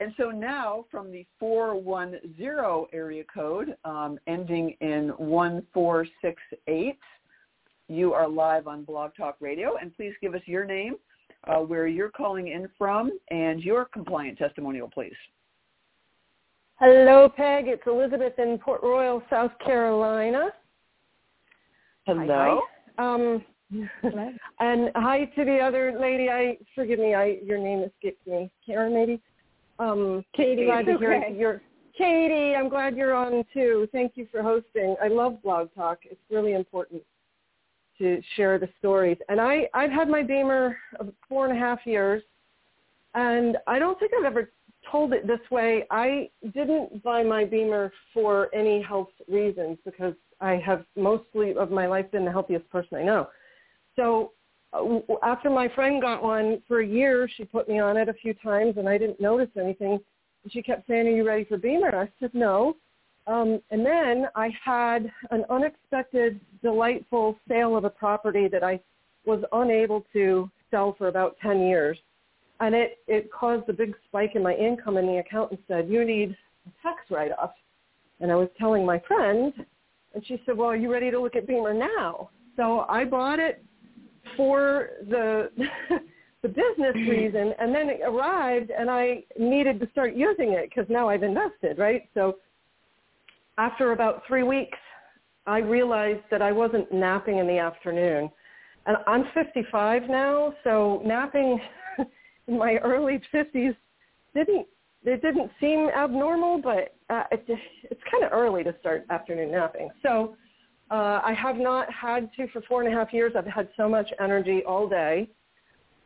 [0.00, 6.98] And so now from the 410 area code um, ending in 1468,
[7.88, 9.76] you are live on Blog Talk Radio.
[9.80, 10.96] And please give us your name,
[11.46, 15.12] uh, where you're calling in from, and your compliant testimonial, please.
[16.80, 17.68] Hello, Peg.
[17.68, 20.48] It's Elizabeth in Port Royal, South Carolina.
[22.06, 22.62] Hello.
[22.98, 23.14] Hi.
[23.14, 23.44] Um,
[24.60, 26.28] and hi to the other lady.
[26.28, 27.14] I forgive me.
[27.14, 28.50] I your name escaped me.
[28.64, 29.20] Karen, maybe.
[29.78, 31.04] Um, Katie, glad to okay.
[31.04, 31.62] hear you're.
[31.96, 33.88] Katie, I'm glad you're on too.
[33.92, 34.96] Thank you for hosting.
[35.02, 36.00] I love Blog Talk.
[36.04, 37.02] It's really important
[37.98, 39.18] to share the stories.
[39.28, 42.22] And I, I've had my BEMER of four and a half years,
[43.14, 44.50] and I don't think I've ever
[44.90, 45.84] told it this way.
[45.90, 51.86] I didn't buy my BEMER for any health reasons because I have mostly of my
[51.86, 53.28] life been the healthiest person I know.
[53.96, 54.32] So
[54.72, 58.14] uh, after my friend got one for a year, she put me on it a
[58.14, 60.00] few times, and I didn't notice anything.
[60.50, 62.76] She kept saying, "Are you ready for BEMER?" I said, "No."
[63.26, 68.80] Um, and then I had an unexpected, delightful sale of a property that I
[69.24, 71.98] was unable to sell for about 10 years.
[72.60, 76.04] And it, it caused a big spike in my income, and the accountant said, you
[76.04, 77.52] need a tax write-off.
[78.20, 79.52] And I was telling my friend,
[80.14, 82.30] and she said, well, are you ready to look at BEMER now?
[82.56, 83.64] So I bought it
[84.36, 85.50] for the
[86.42, 90.86] the business reason, and then it arrived, and I needed to start using it because
[90.88, 92.08] now I've invested, right?
[92.14, 92.36] So
[93.58, 94.78] after about three weeks,
[95.46, 98.30] I realized that I wasn't napping in the afternoon,
[98.86, 101.60] and I'm 55 now, so napping
[102.48, 103.76] in my early 50s
[104.34, 104.66] didn't
[105.06, 107.44] it didn't seem abnormal, but uh, it,
[107.90, 109.90] it's kind of early to start afternoon napping.
[110.02, 110.34] So
[110.90, 113.34] uh, I have not had to for four and a half years.
[113.36, 115.28] I've had so much energy all day.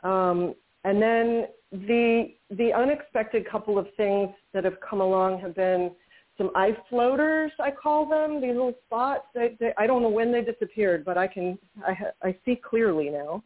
[0.02, 5.92] Um, and then the the unexpected couple of things that have come along have been
[6.38, 7.52] some eye floaters.
[7.60, 9.26] I call them these little spots.
[9.34, 13.10] They, they, I don't know when they disappeared, but I can I, I see clearly
[13.10, 13.42] now.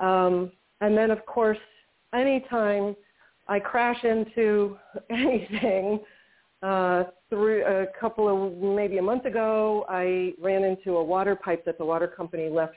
[0.00, 1.58] Um, and then of course,
[2.12, 2.96] anytime
[3.48, 4.76] I crash into
[5.10, 6.00] anything,
[6.64, 11.64] uh, through a couple of maybe a month ago, I ran into a water pipe
[11.66, 12.76] that the water company left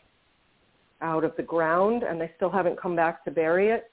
[1.01, 3.91] out of the ground, and they still haven't come back to bury it.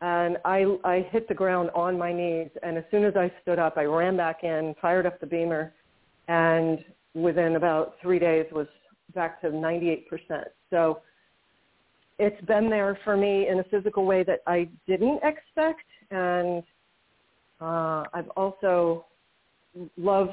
[0.00, 3.58] And I, I hit the ground on my knees, and as soon as I stood
[3.58, 5.74] up, I ran back in, fired up the BEMER,
[6.28, 6.82] and
[7.14, 8.66] within about three days was
[9.14, 10.04] back to 98%.
[10.70, 11.00] So
[12.18, 16.62] it's been there for me in a physical way that I didn't expect, and
[17.60, 19.06] uh, I've also
[19.96, 20.32] loved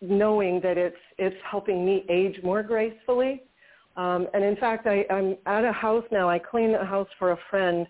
[0.00, 3.42] knowing that it's it's helping me age more gracefully.
[3.96, 6.28] Um, and in fact, I, I'm at a house now.
[6.30, 7.86] I clean a house for a friend,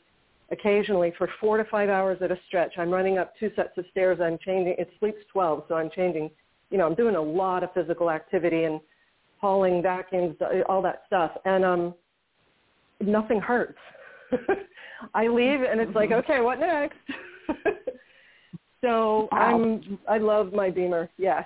[0.51, 2.73] occasionally for four to five hours at a stretch.
[2.79, 4.19] I'm running up two sets of stairs.
[4.23, 4.75] I'm changing.
[4.79, 6.31] It sleeps 12, so I'm changing.
[6.71, 8.81] You know, I'm doing a lot of physical activity and
[9.41, 10.37] hauling vacuums,
[10.69, 11.95] all that stuff, and um,
[13.01, 13.79] nothing hurts.
[15.15, 16.99] I leave and it's like, okay, what next?
[18.81, 19.39] so wow.
[19.39, 21.09] I'm I love my BEMER.
[21.17, 21.45] Yeah.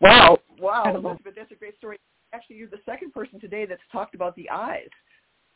[0.00, 1.98] Wow, wow, Elizabeth, that's a great story.
[2.32, 4.88] Actually, you're the second person today that's talked about the eyes,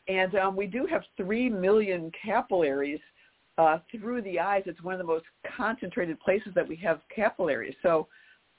[0.07, 2.99] and um, we do have three million capillaries
[3.57, 4.63] uh, through the eyes.
[4.65, 7.75] It's one of the most concentrated places that we have capillaries.
[7.81, 8.07] So,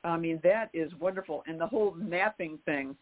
[0.05, 1.43] I mean, that is wonderful.
[1.47, 2.97] And the whole napping thing,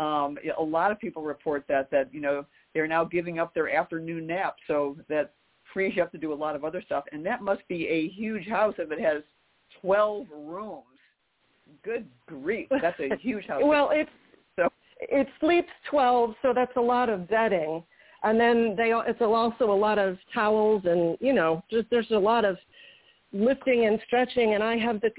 [0.00, 3.74] um, a lot of people report that that you know they're now giving up their
[3.74, 5.34] afternoon nap, so that
[5.72, 7.04] frees you up to do a lot of other stuff.
[7.12, 9.22] And that must be a huge house if it has
[9.80, 10.84] 12 rooms.
[11.84, 13.60] Good grief, that's a huge house.
[13.64, 14.10] well, it's
[15.00, 17.82] it sleeps 12, so that's a lot of bedding.
[18.24, 22.18] And then they it's also a lot of towels and you know just there's a
[22.18, 22.56] lot of
[23.32, 25.10] lifting and stretching and I have the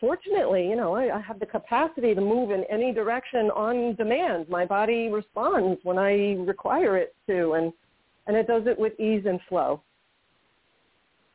[0.00, 4.48] fortunately, you know, I, I have the capacity to move in any direction on demand.
[4.48, 7.72] My body responds when I require it to and
[8.28, 9.82] and it does it with ease and flow.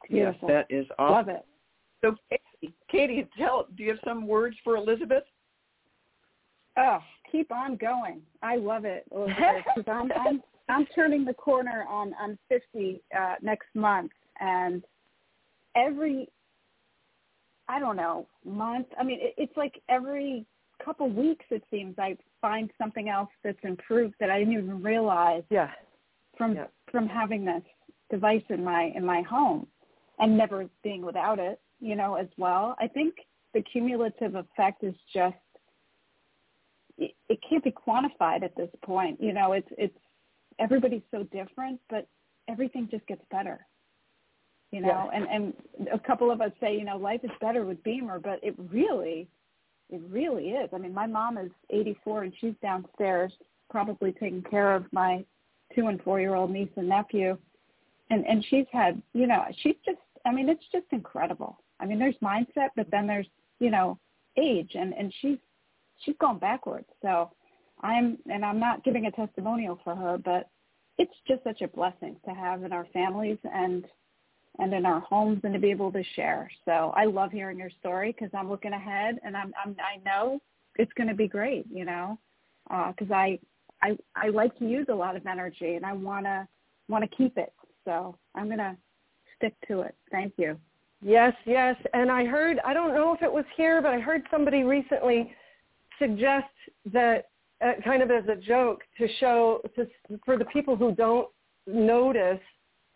[0.10, 1.14] Yes, that is awesome.
[1.14, 1.46] Love it.
[2.02, 5.24] So Katie, Katie, tell do you have some words for Elizabeth?
[6.78, 7.00] Oh,
[7.32, 8.22] keep on going.
[8.42, 13.36] I love it, Elizabeth, because I'm, I'm I'm turning the corner on on 50 uh,
[13.42, 14.84] next month, and
[15.76, 16.28] every
[17.68, 18.88] I don't know month.
[19.00, 20.46] I mean, it, it's like every
[20.84, 25.44] couple weeks it seems I find something else that's improved that I didn't even realize.
[25.50, 25.70] Yeah.
[26.38, 26.68] From yeah.
[26.92, 27.64] from having this
[28.10, 29.68] device in my in my home
[30.20, 32.76] and never being without it, you know, as well.
[32.80, 33.16] I think
[33.54, 35.36] the cumulative effect is just
[36.98, 39.22] it, it can't be quantified at this point.
[39.22, 39.98] You know, it's it's
[40.60, 42.08] everybody's so different, but
[42.48, 43.66] everything just gets better.
[44.72, 45.54] You know and and
[45.92, 49.28] a couple of us say you know life is better with BEMER, but it really
[49.90, 50.70] it really is.
[50.74, 53.34] I mean my mom is 84 and she's downstairs
[53.70, 55.26] probably taking care of my
[55.76, 57.38] two and four year old niece and nephew.
[58.10, 61.60] And and she's had you know she's just i mean it's just incredible.
[61.82, 63.28] I mean there's mindset but then there's
[63.60, 64.00] you know
[64.38, 64.72] age.
[64.76, 65.38] And and she's
[66.04, 67.32] she's gone backwards so
[67.82, 70.50] i'm and i'm not giving a testimonial for her but
[70.98, 73.86] it's just such a blessing to have in our families and
[74.60, 76.50] and in our homes and to be able to share.
[76.66, 80.40] So I love hearing your story because I'm looking ahead and I'm, I'm I know
[80.76, 82.20] it's going to be great, you know,
[82.70, 83.40] because uh, I
[83.82, 86.48] I I like to use a lot of energy and I want to
[86.88, 87.54] want to keep it.
[87.86, 88.76] So I'm going to
[89.38, 89.96] stick to it.
[90.12, 90.58] Thank you.
[91.02, 91.76] Yes, yes.
[91.94, 95.34] And I heard I don't know if it was here, but I heard somebody recently
[96.02, 96.48] suggest
[96.92, 97.26] that
[97.64, 99.86] uh, kind of as a joke to show to
[100.26, 101.28] for the people who don't
[101.68, 102.40] notice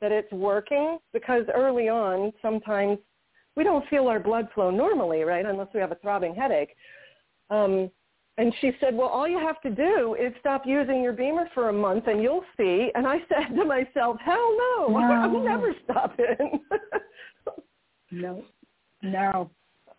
[0.02, 2.98] that it's working because early on sometimes
[3.56, 6.76] we don't feel our blood flow normally, right, unless we have a throbbing headache.
[7.50, 7.90] Um,
[8.38, 11.70] and she said, well, all you have to do is stop using your BEMER for
[11.70, 12.92] a month and you'll see.
[12.96, 14.98] And I said to myself, hell no, no.
[14.98, 16.60] I'm never stopping.
[18.12, 18.44] no,
[19.02, 19.50] no,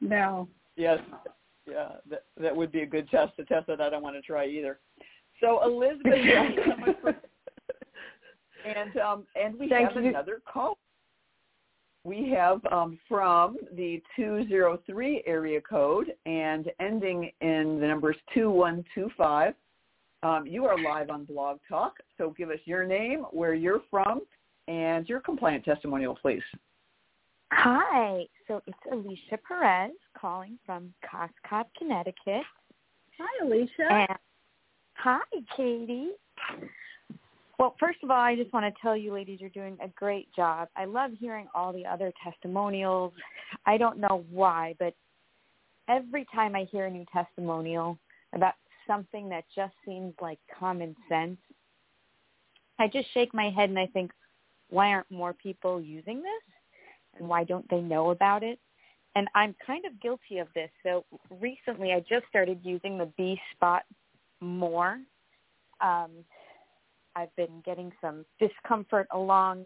[0.01, 0.49] no.
[0.77, 0.99] Yes,
[1.67, 4.23] yeah, that, that would be a good test to test that I don't want to
[4.23, 4.79] try either.
[5.41, 7.17] So Elizabeth, thank you so much for
[8.67, 10.09] and um, and we Thank have you.
[10.09, 10.79] another call.
[12.05, 19.55] We have um, from the 203 area code and ending in the numbers 2125.
[20.23, 24.23] Um, you are live on Blog Talk, so give us your name, where you're from,
[24.69, 26.43] and your compliant testimonial, please.
[27.53, 32.43] Hi, so it's Alicia Perez calling from Cos Cob, Connecticut.
[33.19, 33.91] Hi, Alicia.
[33.91, 34.19] And
[34.95, 35.21] hi,
[35.57, 36.11] Katie.
[37.59, 40.29] Well, first of all, I just want to tell you ladies you're doing a great
[40.35, 40.69] job.
[40.77, 43.13] I love hearing all the other testimonials.
[43.65, 44.95] I don't know why, but
[45.89, 47.99] every time I hear a new testimonial
[48.35, 48.55] about
[48.87, 51.39] something that just seems like common sense,
[52.79, 54.11] I just shake my head and I think,
[54.69, 56.56] why aren't more people using this?
[57.19, 58.59] And why don't they know about it?
[59.15, 60.71] And I'm kind of guilty of this.
[60.83, 61.05] So
[61.41, 63.83] recently I just started using the B spot
[64.41, 64.99] more.
[65.81, 66.11] Um,
[67.15, 69.65] I've been getting some discomfort along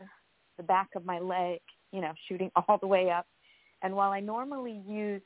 [0.57, 1.59] the back of my leg,
[1.93, 3.27] you know, shooting all the way up.
[3.83, 5.23] And while I normally use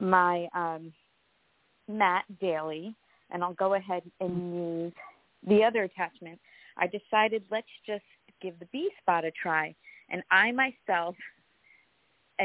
[0.00, 0.92] my um,
[1.88, 2.94] mat daily,
[3.30, 4.92] and I'll go ahead and use
[5.46, 6.40] the other attachment,
[6.76, 8.04] I decided let's just
[8.40, 9.74] give the B spot a try.
[10.10, 11.14] And I myself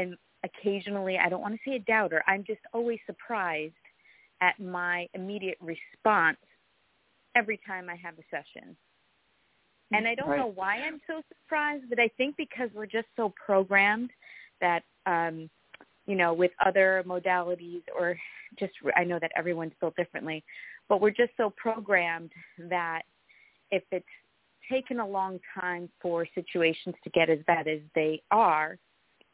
[0.00, 3.74] am occasionally, I don't want to say a doubter, I'm just always surprised
[4.40, 6.38] at my immediate response
[7.34, 8.76] every time I have a session.
[9.92, 10.38] And I don't Right.
[10.38, 14.10] know why I'm so surprised, but I think because we're just so programmed
[14.60, 15.48] that um
[16.06, 18.18] you know, with other modalities or
[18.58, 20.42] just I know that everyone's built differently,
[20.88, 22.32] but we're just so programmed
[22.70, 23.02] that
[23.70, 24.06] if it's
[24.70, 28.78] taken a long time for situations to get as bad as they are,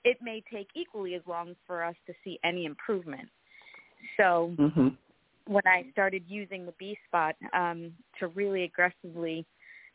[0.04, 3.28] it may take equally as long for us to see any improvement.
[4.16, 4.88] So hmm
[5.46, 9.44] when I started using the B spot um, to really aggressively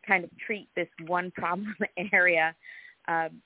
[0.08, 1.76] kind of treat this one problem
[2.14, 2.56] area,
[3.08, 3.42] um,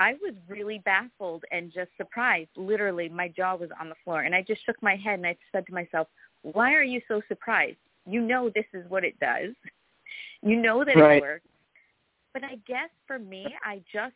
[0.00, 2.50] I was really baffled and just surprised.
[2.56, 5.36] Literally, my jaw was on the floor, and I just shook my head and I
[5.50, 6.06] said to myself,
[6.42, 7.78] "Why are you so surprised?
[8.06, 9.54] You know this is what it does.
[10.42, 11.16] You know that Right.
[11.16, 11.48] it works."
[12.32, 14.14] But I guess for me, I just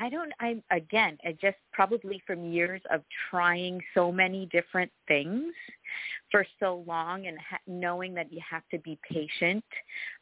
[0.00, 5.52] I don't I again, I just probably from years of trying so many different things
[6.30, 9.64] for so long and ha- knowing that you have to be patient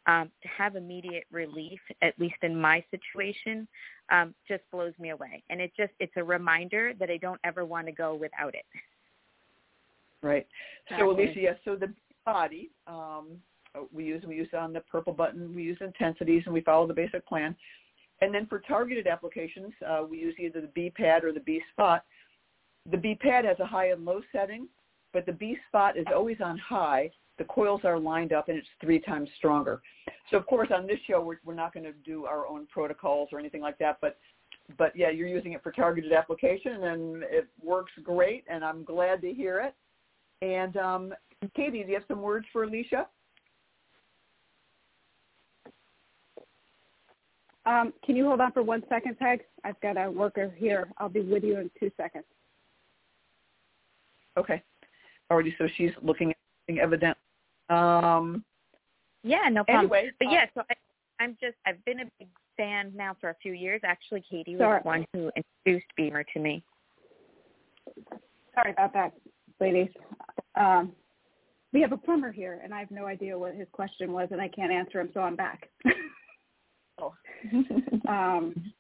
[0.07, 3.67] um, to have immediate relief, at least in my situation,
[4.11, 5.43] um, just blows me away.
[5.51, 8.67] And it just it's a reminder that I don't ever want to go without it.
[10.23, 10.47] Right.
[10.99, 11.11] So.
[11.11, 11.57] Alicia, yes.
[11.65, 11.93] So the
[12.25, 13.39] body um,
[13.93, 15.55] we use we use on the purple button.
[15.55, 17.57] We use intensities and we follow the basic plan.
[18.25, 21.61] And then for targeted applications, uh, we use either the B pad or the B
[21.71, 22.05] spot.
[22.91, 24.67] The B pad has a high and low setting,
[25.13, 27.11] but the B spot is always on high.
[27.37, 29.83] The coils are lined up and it's three times stronger.
[30.31, 33.29] So of course on this show we're, we're not going to do our own protocols
[33.31, 34.17] or anything like that, but
[34.79, 39.21] but yeah, you're using it for targeted application and it works great and I'm glad
[39.21, 39.75] to hear it.
[40.41, 41.15] And um,
[41.55, 43.07] Katie, do you have some words for Alicia?
[47.66, 49.42] Um, can you hold on for one second, Peg?
[49.64, 50.88] I've got a worker here.
[50.98, 52.24] I'll be with you in two seconds.
[54.37, 54.62] Okay.
[55.31, 57.16] Already, so she's looking at something evident.
[57.70, 58.44] Um,
[59.22, 59.87] Yeah, no problem.
[59.87, 60.74] anyway, But uh, yeah, so I,
[61.22, 63.81] I'm just I've been a big fan now for a few years.
[63.85, 65.31] Actually, Katie was the one who
[65.64, 66.62] introduced BEMER to me.
[68.55, 69.14] Sorry about that,
[69.61, 69.88] ladies.
[70.55, 70.92] Um,
[71.72, 74.40] we have a plumber here, and I have no idea what his question was, and
[74.40, 75.70] I can't answer him, so I'm back.
[78.09, 78.73] um,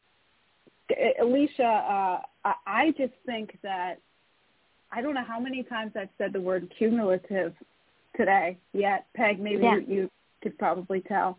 [1.20, 3.96] Alicia, uh, I, I just think that
[4.92, 7.54] I don't know how many times I've said the word cumulative
[8.16, 8.58] today.
[8.72, 9.76] Yet, Peg, maybe Yeah.
[9.76, 10.10] you, you
[10.42, 11.38] could probably tell,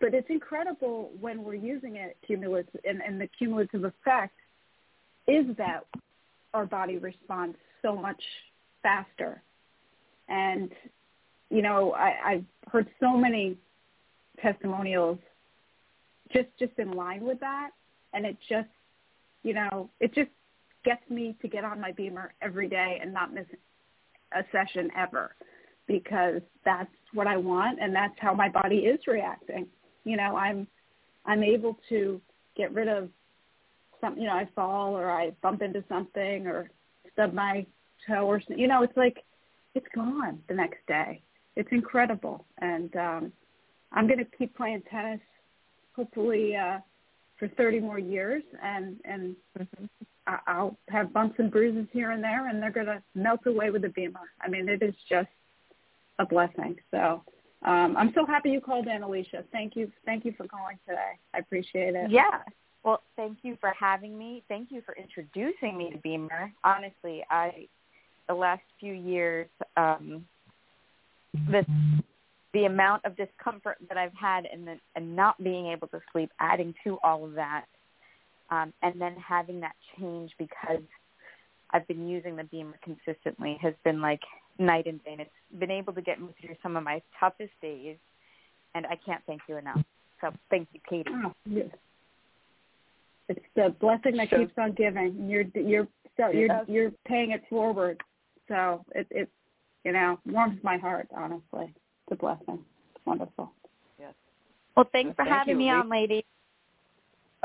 [0.00, 4.34] but it's incredible when we're using it cumulative, and, and the cumulative effect
[5.26, 5.84] is that
[6.52, 8.20] our body responds so much
[8.82, 9.42] faster.
[10.28, 10.70] And
[11.50, 13.56] you know, I, I've heard so many
[14.40, 15.18] testimonials
[16.32, 17.70] just just in line with that.
[18.12, 18.68] And it just
[19.42, 20.30] you know it just
[20.84, 23.46] gets me to get on my BEMER every day and not miss
[24.32, 25.34] a session ever
[25.86, 29.66] because that's what I want and that's how my body is reacting.
[30.04, 30.66] You know I'm
[31.26, 32.20] I'm able to
[32.56, 33.08] get rid of
[34.00, 36.70] some you know I fall or I bump into something or
[37.12, 37.66] stub my
[38.06, 39.24] toe or you know it's like
[39.74, 41.22] it's gone the next day.
[41.56, 42.46] It's incredible.
[42.58, 43.32] And um
[43.92, 45.20] I'm going to keep playing tennis
[46.00, 46.78] hopefully uh,
[47.38, 49.36] for 30 more years, and and
[50.26, 53.70] I- I'll have bumps and bruises here and there, and they're going to melt away
[53.70, 54.26] with the BEMER.
[54.40, 55.28] I mean, it is just
[56.18, 56.76] a blessing.
[56.90, 57.22] So
[57.62, 59.44] um, I'm so happy you called in, Alicia.
[59.52, 61.12] Thank you, thank you for calling today.
[61.34, 62.10] I appreciate it.
[62.10, 62.42] Yeah.
[62.82, 64.42] Well, thank you for having me.
[64.48, 66.52] Thank you for introducing me to BEMER.
[66.64, 67.68] Honestly, I
[68.28, 70.24] the last few years, um,
[71.50, 71.66] the
[72.52, 76.30] the amount of discomfort that I've had and the and not being able to sleep,
[76.40, 77.66] adding to all of that,
[78.50, 80.82] um, and then having that change because
[81.70, 84.20] I've been using the BEMER consistently has been like
[84.58, 85.12] night and day.
[85.12, 87.96] And it's been able to get me through some of my toughest days,
[88.74, 89.80] and I can't thank you enough.
[90.20, 91.10] So thank you, Katie.
[91.24, 91.68] Oh, yes.
[93.28, 95.28] It's the blessing that So- keeps on giving.
[95.30, 95.86] You're you're
[96.16, 96.64] so you're Yes.
[96.68, 98.02] you're paying it forward.
[98.48, 99.30] So it it
[99.84, 101.06] you know warms my heart.
[101.14, 101.78] Honestly, it's
[102.10, 102.58] a blessing.
[102.94, 103.50] It's wonderful.
[103.98, 104.14] Yes.
[104.76, 105.70] Well, thanks for Thank having you, me Lee.
[105.70, 106.24] on, lady.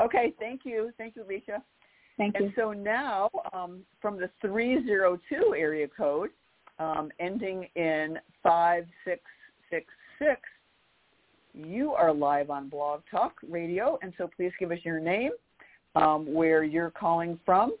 [0.00, 0.92] Okay, thank you.
[0.98, 1.62] Thank you, Alicia.
[2.16, 2.46] Thank you.
[2.46, 2.62] And you.
[2.62, 6.30] so now, um, from the 302 area code,
[6.78, 10.40] um, ending in 5666,
[11.54, 13.98] you are live on Blog Talk Radio.
[14.02, 15.30] And so please give us your name,
[15.94, 17.74] um, where you're calling from,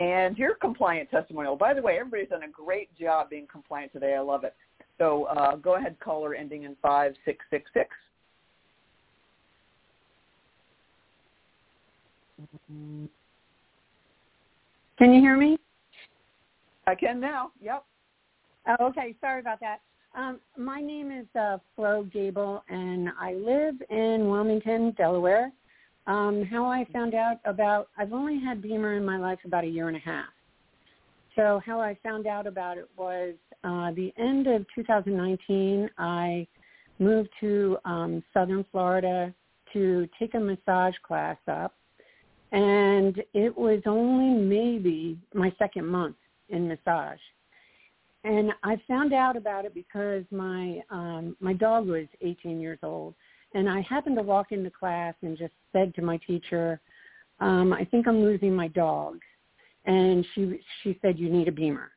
[0.00, 1.56] and your compliant testimonial.
[1.56, 4.14] By the way, everybody's done a great job being compliant today.
[4.14, 4.54] I love it.
[4.98, 7.88] So uh, go ahead, caller ending in 5666.
[14.98, 15.56] Can you hear me?
[16.86, 17.52] I can now.
[17.60, 17.84] Yep.
[18.68, 19.14] Oh, okay.
[19.20, 19.80] Sorry about that.
[20.14, 25.52] Um, my name is uh, Flo Gable, and I live in Wilmington, Delaware.
[26.06, 29.68] Um, how I found out about, I've only had BEMER in my life about a
[29.68, 30.30] year and a half.
[31.38, 36.48] So how I found out about it was uh, the end of 2019, I
[36.98, 39.32] moved to um, Southern Florida
[39.72, 41.74] to take a massage class up.
[42.50, 46.16] And it was only maybe my second month
[46.48, 47.20] in massage.
[48.24, 53.14] And I found out about it because my um, my dog was 18 years old,
[53.54, 56.80] and I happened to walk into class and just said to my teacher,
[57.38, 59.20] um, "I think I'm losing my dog,"
[59.84, 61.90] and she she said, "You need a BEMER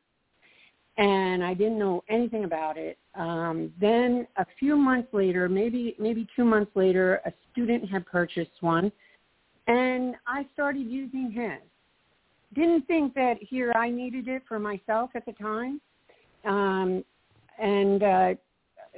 [0.96, 2.98] And I didn't know anything about it.
[3.14, 8.60] Um, then a few months later, maybe maybe two months later, a student had purchased
[8.60, 8.90] one,
[9.66, 11.60] and I started using his.
[12.54, 15.80] Didn't think that here I needed it for myself at the time
[16.44, 17.04] um,
[17.58, 18.34] and uh,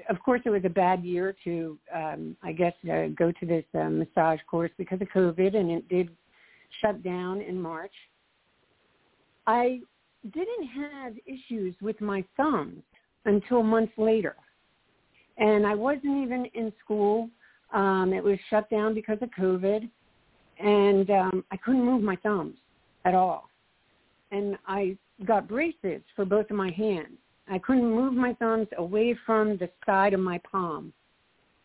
[0.09, 3.64] of course, it was a bad year to, um, I guess, uh, go to this
[3.74, 6.09] uh, massage course because of COVID, and it did
[6.80, 7.93] shut down in March.
[9.47, 9.81] I
[10.33, 12.83] didn't have issues with my thumbs
[13.25, 14.37] until months later,
[15.39, 17.29] and I wasn't even in school.
[17.73, 19.89] Um, it was shut down because of COVID,
[20.59, 22.57] and um, I couldn't move my thumbs
[23.05, 23.49] at all.
[24.31, 27.19] And I got braces for both of my hands
[27.49, 30.93] I couldn't move my thumbs away from the side of my palm.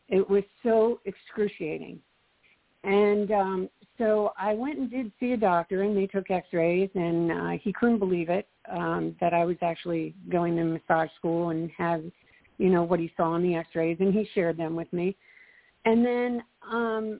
[0.10, 2.00] It was so excruciating.
[2.84, 3.70] And um,
[4.00, 7.74] so I went and did see a doctor, and they took X-rays, and uh, he
[7.74, 12.04] couldn't believe it um, that I was actually going to massage school and have,
[12.58, 15.16] you know, what he saw on the X-rays, and he shared them with me.
[15.86, 17.20] And then, um,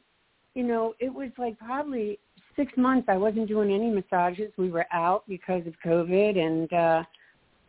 [0.56, 2.18] you know, it was like probably
[2.56, 4.52] six months I wasn't doing any massages.
[4.58, 7.04] We were out because of COVID, and uh,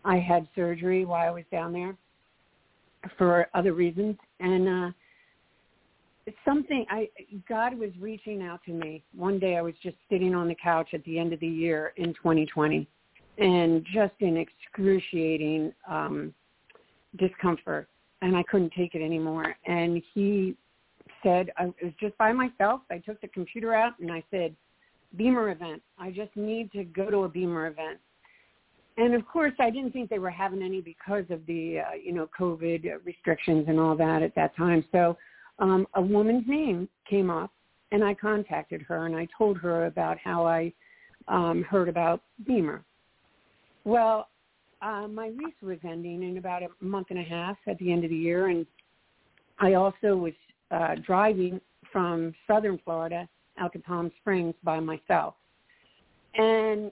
[0.04, 1.96] I had surgery while I was down there
[3.18, 4.90] for other reasons, and uh,
[6.44, 7.08] something I
[7.48, 9.02] God was reaching out to me.
[9.14, 11.92] One day I was just sitting on the couch at the end of the year
[11.96, 12.86] in 2020,
[13.38, 16.34] and just in excruciating um,
[17.18, 17.88] discomfort,
[18.22, 19.54] and I couldn't take it anymore.
[19.66, 20.56] And he
[21.22, 22.82] said I was just by myself.
[22.90, 24.54] I took the computer out and I said,
[25.16, 25.82] "BEMER event.
[25.98, 27.98] I just need to go to a BEMER event."
[28.96, 32.12] and of course, I didn't think they were having any because of the uh, you
[32.12, 34.84] know COVID restrictions and all that at that time.
[34.92, 35.16] So
[35.60, 37.52] um, a woman's name came up,
[37.92, 40.72] and I contacted her and I told her about how I
[41.28, 42.82] um, heard about BEMER.
[43.84, 44.28] Well,
[44.82, 48.04] uh, my lease was ending in about a month and a half at the end
[48.04, 48.66] of the year, and
[49.58, 50.32] I also was
[50.70, 51.60] uh, driving
[51.92, 55.34] from Southern Florida out to Palm Springs by myself.
[56.34, 56.90] And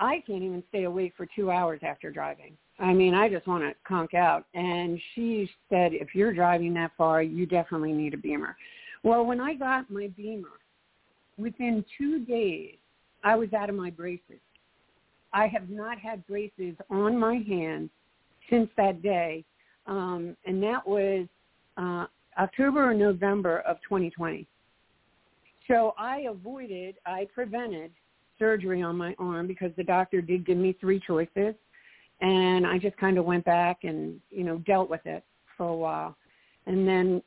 [0.00, 2.56] I can't even stay awake for two hours after driving.
[2.78, 4.46] I mean, I just want to conk out.
[4.54, 8.56] And she said, if you're driving that far, you definitely need a BEMER.
[9.02, 10.48] Well, when I got my BEMER,
[11.36, 12.76] within two days,
[13.22, 14.40] I was out of my braces.
[15.34, 17.90] I have not had braces on my hands
[18.48, 19.44] since that day,
[19.86, 21.28] um, and that was
[21.76, 22.06] uh,
[22.38, 24.46] October or November of 2020.
[25.68, 27.92] So I avoided, I prevented
[28.40, 31.54] surgery on my arm because the doctor did give me three choices
[32.20, 35.24] and I just kind of went back and, you know, dealt with it
[35.56, 36.16] for a while.
[36.66, 37.22] And then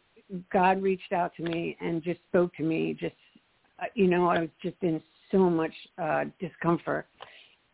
[0.52, 3.16] God reached out to me and just spoke to me just,
[3.82, 5.02] uh, you know, I was just in
[5.32, 7.08] so much uh, discomfort.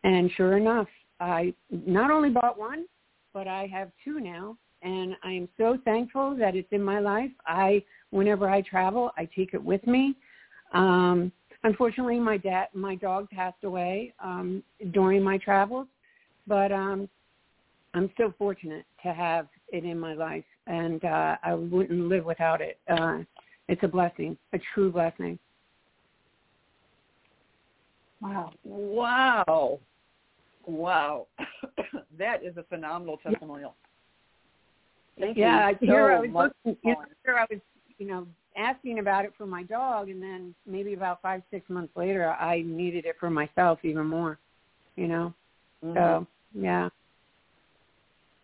[0.02, 0.88] And sure enough,
[1.20, 2.86] I not only bought one,
[3.34, 4.56] but I have two now.
[4.82, 7.30] And I am so thankful that it's in my life.
[7.46, 10.14] I, whenever I travel, I take it with me.
[10.72, 11.30] Um,
[11.64, 15.86] unfortunately, my dad, my dog passed away um, during my travels,
[16.46, 17.08] but um,
[17.94, 22.60] I'm so fortunate to have it in my life, and uh, I wouldn't live without
[22.60, 22.78] it.
[22.88, 23.18] Uh,
[23.68, 25.38] it's a blessing, a true blessing.
[28.20, 28.52] Wow!
[28.64, 29.80] Wow!
[30.66, 31.26] Wow!
[32.18, 33.74] that is a phenomenal testimonial.
[35.18, 37.60] Thank yeah, you so here I was looking, you know, here I was,
[37.98, 38.26] you know,
[38.60, 42.62] asking about it for my dog, and then maybe about five, six months later, I
[42.62, 44.38] needed it for myself even more.
[44.96, 45.34] You know,
[45.82, 45.94] Mhm.
[45.94, 46.90] so yeah.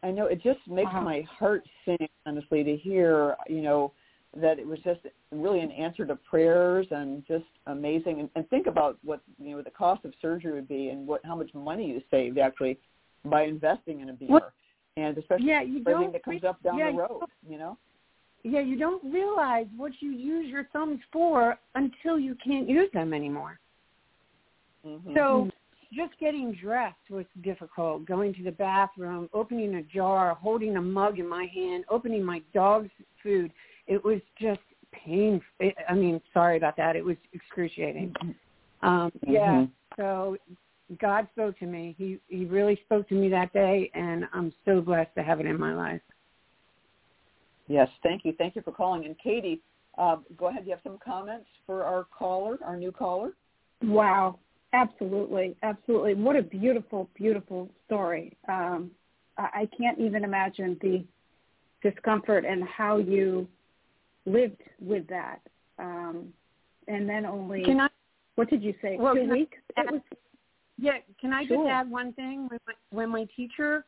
[0.02, 1.00] I know it just makes Wow.
[1.02, 3.92] my heart sing, honestly, to hear you know
[4.34, 5.00] that it was just
[5.32, 8.20] really an answer to prayers and just amazing.
[8.20, 11.24] And, and think about what you know the cost of surgery would be and what
[11.24, 12.78] how much money you saved actually
[13.24, 14.52] by investing in a What-
[14.96, 17.22] and especially Yeah, you everything that comes up down yeah, the road.
[17.46, 17.76] You know.
[18.48, 23.12] Yeah, you don't realize what you use your thumbs for until you can't use them
[23.12, 23.58] anymore.
[24.86, 25.14] Mhm.
[25.14, 25.50] So
[25.92, 28.04] just getting dressed was difficult.
[28.04, 32.40] Going to the bathroom, opening a jar, holding a mug in my hand, opening my
[32.54, 33.52] dog's food.
[33.88, 35.42] It was just pain.
[35.58, 36.94] It, I mean, sorry about that.
[36.94, 38.14] It was excruciating.
[38.82, 39.62] Um, yeah.
[39.62, 39.70] Mhm.
[39.96, 40.36] So
[40.98, 41.96] God spoke to me.
[41.98, 45.46] He he really spoke to me that day, and I'm so blessed to have it
[45.46, 46.02] in my life.
[47.68, 48.32] Yes, thank you.
[48.38, 49.04] Thank you for calling.
[49.04, 49.60] And Katie,
[49.98, 50.62] uh, go ahead.
[50.64, 53.32] Do you have some comments for our caller, our new caller?
[53.82, 54.38] Wow,
[54.72, 56.14] absolutely, absolutely.
[56.14, 58.36] What a beautiful, beautiful story.
[58.48, 58.90] Um,
[59.36, 61.04] I, I can't even imagine the
[61.82, 63.46] discomfort and how you
[64.26, 65.40] lived with that.
[65.78, 66.32] Um,
[66.88, 67.88] and then only, Can I?
[68.36, 69.58] what did you say, Well, two can I weeks?
[69.76, 70.00] add- It was,
[70.78, 70.98] Yeah.
[71.20, 71.56] Can I Sure.
[71.64, 72.48] just add one thing?
[72.48, 73.84] When my, when my teacher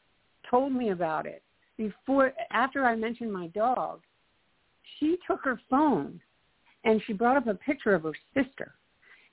[0.50, 1.42] told me about it
[1.78, 4.02] before, after I mentioned my dog,
[4.98, 6.20] she took her phone
[6.84, 8.74] and she brought up a picture of her sister,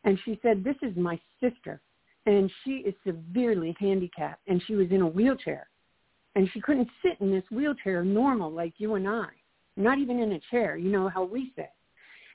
[0.06, 1.82] and she said, "This is my sister."
[2.26, 5.68] and she is severely handicapped and she was in a wheelchair
[6.36, 9.28] and she couldn't sit in this wheelchair normal like you and I,
[9.78, 11.72] not even in a chair, you know how we sit.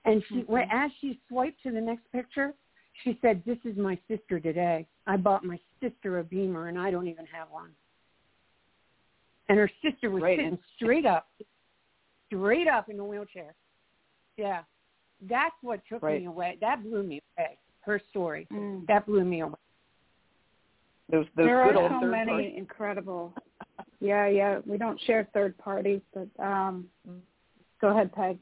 [0.05, 0.71] And she, Mm-hmm.
[0.73, 2.55] as she swiped to the next picture,
[3.05, 4.87] she said, "This is my sister today.
[5.07, 7.75] I bought my sister a BEMER, and I don't even have one."
[9.51, 11.29] And her sister was Right, sitting straight up,
[12.29, 13.53] straight up in a wheelchair.
[14.37, 14.63] Yeah,
[15.23, 16.21] that's what took Right.
[16.21, 16.57] me away.
[16.61, 17.59] That blew me away.
[17.81, 18.47] Her story.
[18.53, 18.87] Mm.
[18.87, 19.59] That blew me away.
[21.11, 22.57] Those those there good are old so third many party.
[22.57, 23.35] incredible.
[23.99, 24.61] Yeah, yeah.
[24.65, 26.89] We don't share third parties, but um,
[27.81, 28.39] go ahead, Peg.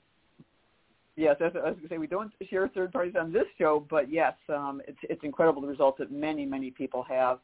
[1.17, 1.99] Yes, that's what I was going to say.
[1.99, 5.69] We don't share third parties on this show, but yes, um, it's it's incredible the
[5.69, 7.39] results that many many people have.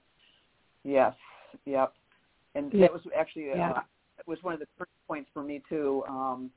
[0.85, 1.15] Yes,
[1.65, 1.95] yep,
[2.55, 2.83] and Yeah.
[2.83, 3.83] that was actually uh, Yeah.
[4.19, 6.51] it was one of the first points for me too um,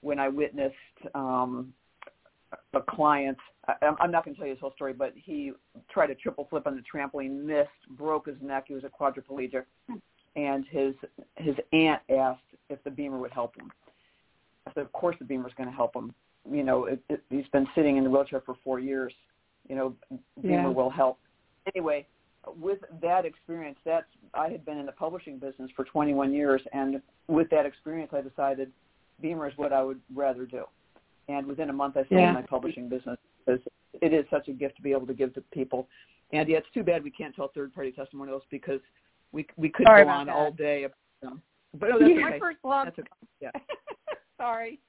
[0.00, 0.74] when I witnessed
[1.14, 1.72] um,
[2.74, 3.38] a client.
[3.68, 5.52] I, I'm- I'm not going to tell you his whole story, but he
[5.90, 8.64] tried a triple flip on the trampoline, missed, broke his neck.
[8.68, 9.64] He was a quadriplegic,
[10.36, 10.94] and his
[11.36, 13.70] his aunt asked if the BEMER would help him.
[14.66, 16.14] I said, of course the BEMER's going to help him.
[16.50, 19.12] You know, it, it, he's been sitting in the wheelchair for four years.
[19.68, 19.94] You know,
[20.42, 20.68] BEMER Yeah.
[20.68, 21.18] will help.
[21.74, 22.06] Anyway,
[22.60, 27.00] with that experience, that's I had been in the publishing business for 21 years, and
[27.28, 28.72] with that experience, I decided
[29.20, 30.64] BEMER is what I would rather do.
[31.28, 32.32] And within a month, I sold Yeah.
[32.32, 33.60] my publishing business because
[34.00, 35.88] it is such a gift to be able to give to people.
[36.32, 38.80] And yeah, it's too bad we can't tell third-party testimonials because
[39.32, 40.34] we we could Sorry go on that.
[40.34, 41.42] all day about them.
[41.74, 42.38] But no, that's my okay.
[42.38, 42.86] first blog.
[42.86, 43.08] That's okay.
[43.40, 43.50] Yeah.
[44.36, 44.80] Sorry.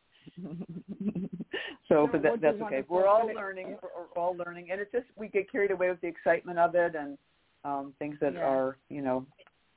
[1.88, 2.84] so, but that, that's okay.
[2.90, 3.78] We're all learning.
[3.82, 6.96] We're all learning, and it's just we get carried away with the excitement of it
[6.96, 7.18] and
[7.64, 8.48] um, things that Yeah.
[8.48, 9.26] are, you know,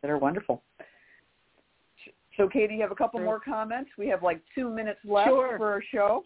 [0.02, 0.62] that are wonderful.
[2.36, 3.24] So, Katie, you have a couple Sure.
[3.24, 3.90] more comments.
[3.96, 5.56] We have like two minutes left Sure.
[5.56, 6.24] for our show.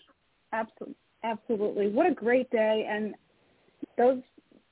[0.52, 1.88] Absolutely, absolutely.
[1.88, 3.14] What a great day, and
[3.96, 4.22] those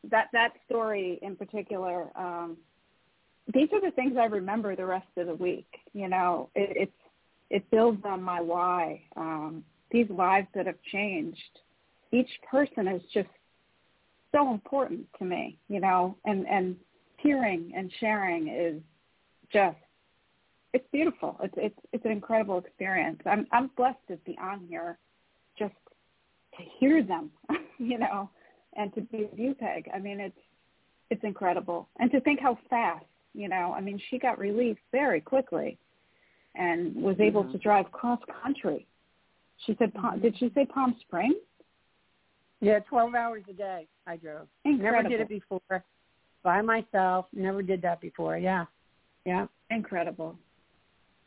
[0.04, 2.10] that that story in particular.
[2.16, 2.56] Um,
[3.54, 5.68] these are the things I remember the rest of the week.
[5.92, 7.00] You know, it, it's
[7.50, 9.02] it builds on my why.
[9.16, 11.60] Um, these lives that have changed.
[12.12, 13.28] Each person is just
[14.32, 15.58] so important to me.
[15.68, 16.76] You know, and and
[17.18, 18.80] hearing and sharing is
[19.52, 19.76] just
[20.72, 21.38] it's beautiful.
[21.42, 23.20] It's it's it's an incredible experience.
[23.26, 24.98] I'm I'm blessed to be on here
[25.58, 25.74] just
[26.56, 27.30] to hear them,
[27.78, 28.30] you know,
[28.76, 29.90] and to be with you, Peg.
[29.94, 30.38] I mean, it's
[31.10, 33.72] it's incredible, and to think how fast, you know.
[33.76, 35.78] I mean, she got released very quickly,
[36.54, 37.52] and was able Mhm.
[37.52, 38.86] to drive cross country.
[39.66, 41.34] She said, Palm, did she say Palm Springs?
[42.60, 44.48] Yeah, 12 hours a day I drove.
[44.64, 45.84] Never did it before.
[46.42, 47.26] By myself.
[47.32, 48.36] Never did that before.
[48.38, 48.64] Yeah.
[49.24, 49.46] Yeah.
[49.70, 50.36] Incredible.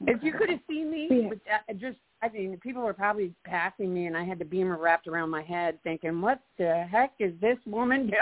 [0.07, 1.29] If you could have seen me, Yeah.
[1.45, 4.77] that- uh, just, I mean, people were probably passing me and I had the BEMER
[4.77, 8.17] wrapped around my head thinking, what the heck is this woman doing?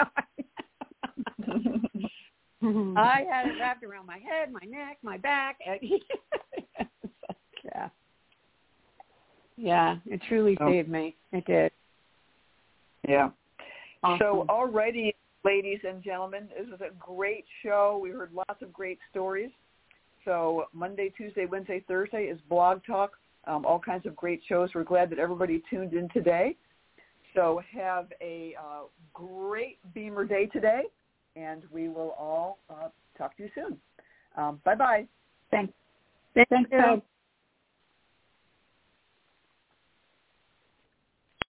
[2.96, 5.58] I had it wrapped around my head, my neck, my back.
[7.64, 7.88] yeah.
[9.56, 10.68] Yeah, it truly Oh.
[10.70, 11.16] saved me.
[11.32, 11.72] It did.
[13.10, 13.30] Yeah.
[14.18, 14.48] So, Awesome.
[14.48, 17.98] alrighty, ladies and gentlemen, this was a great show.
[18.00, 19.50] We heard lots of great stories.
[20.24, 23.18] So, Monday, Tuesday, Wednesday, Thursday is Blog Talk.
[23.46, 24.70] Um, all kinds of great shows.
[24.74, 26.56] We're glad that everybody tuned in today.
[27.34, 28.82] So, have a uh,
[29.12, 30.82] great BEMER Day today,
[31.34, 32.88] and we will all uh,
[33.18, 33.76] talk to you soon.
[34.36, 35.06] Um, bye bye.
[35.50, 35.72] Thanks.
[36.34, 36.78] Thank Thanks, you.
[36.78, 37.02] Peg.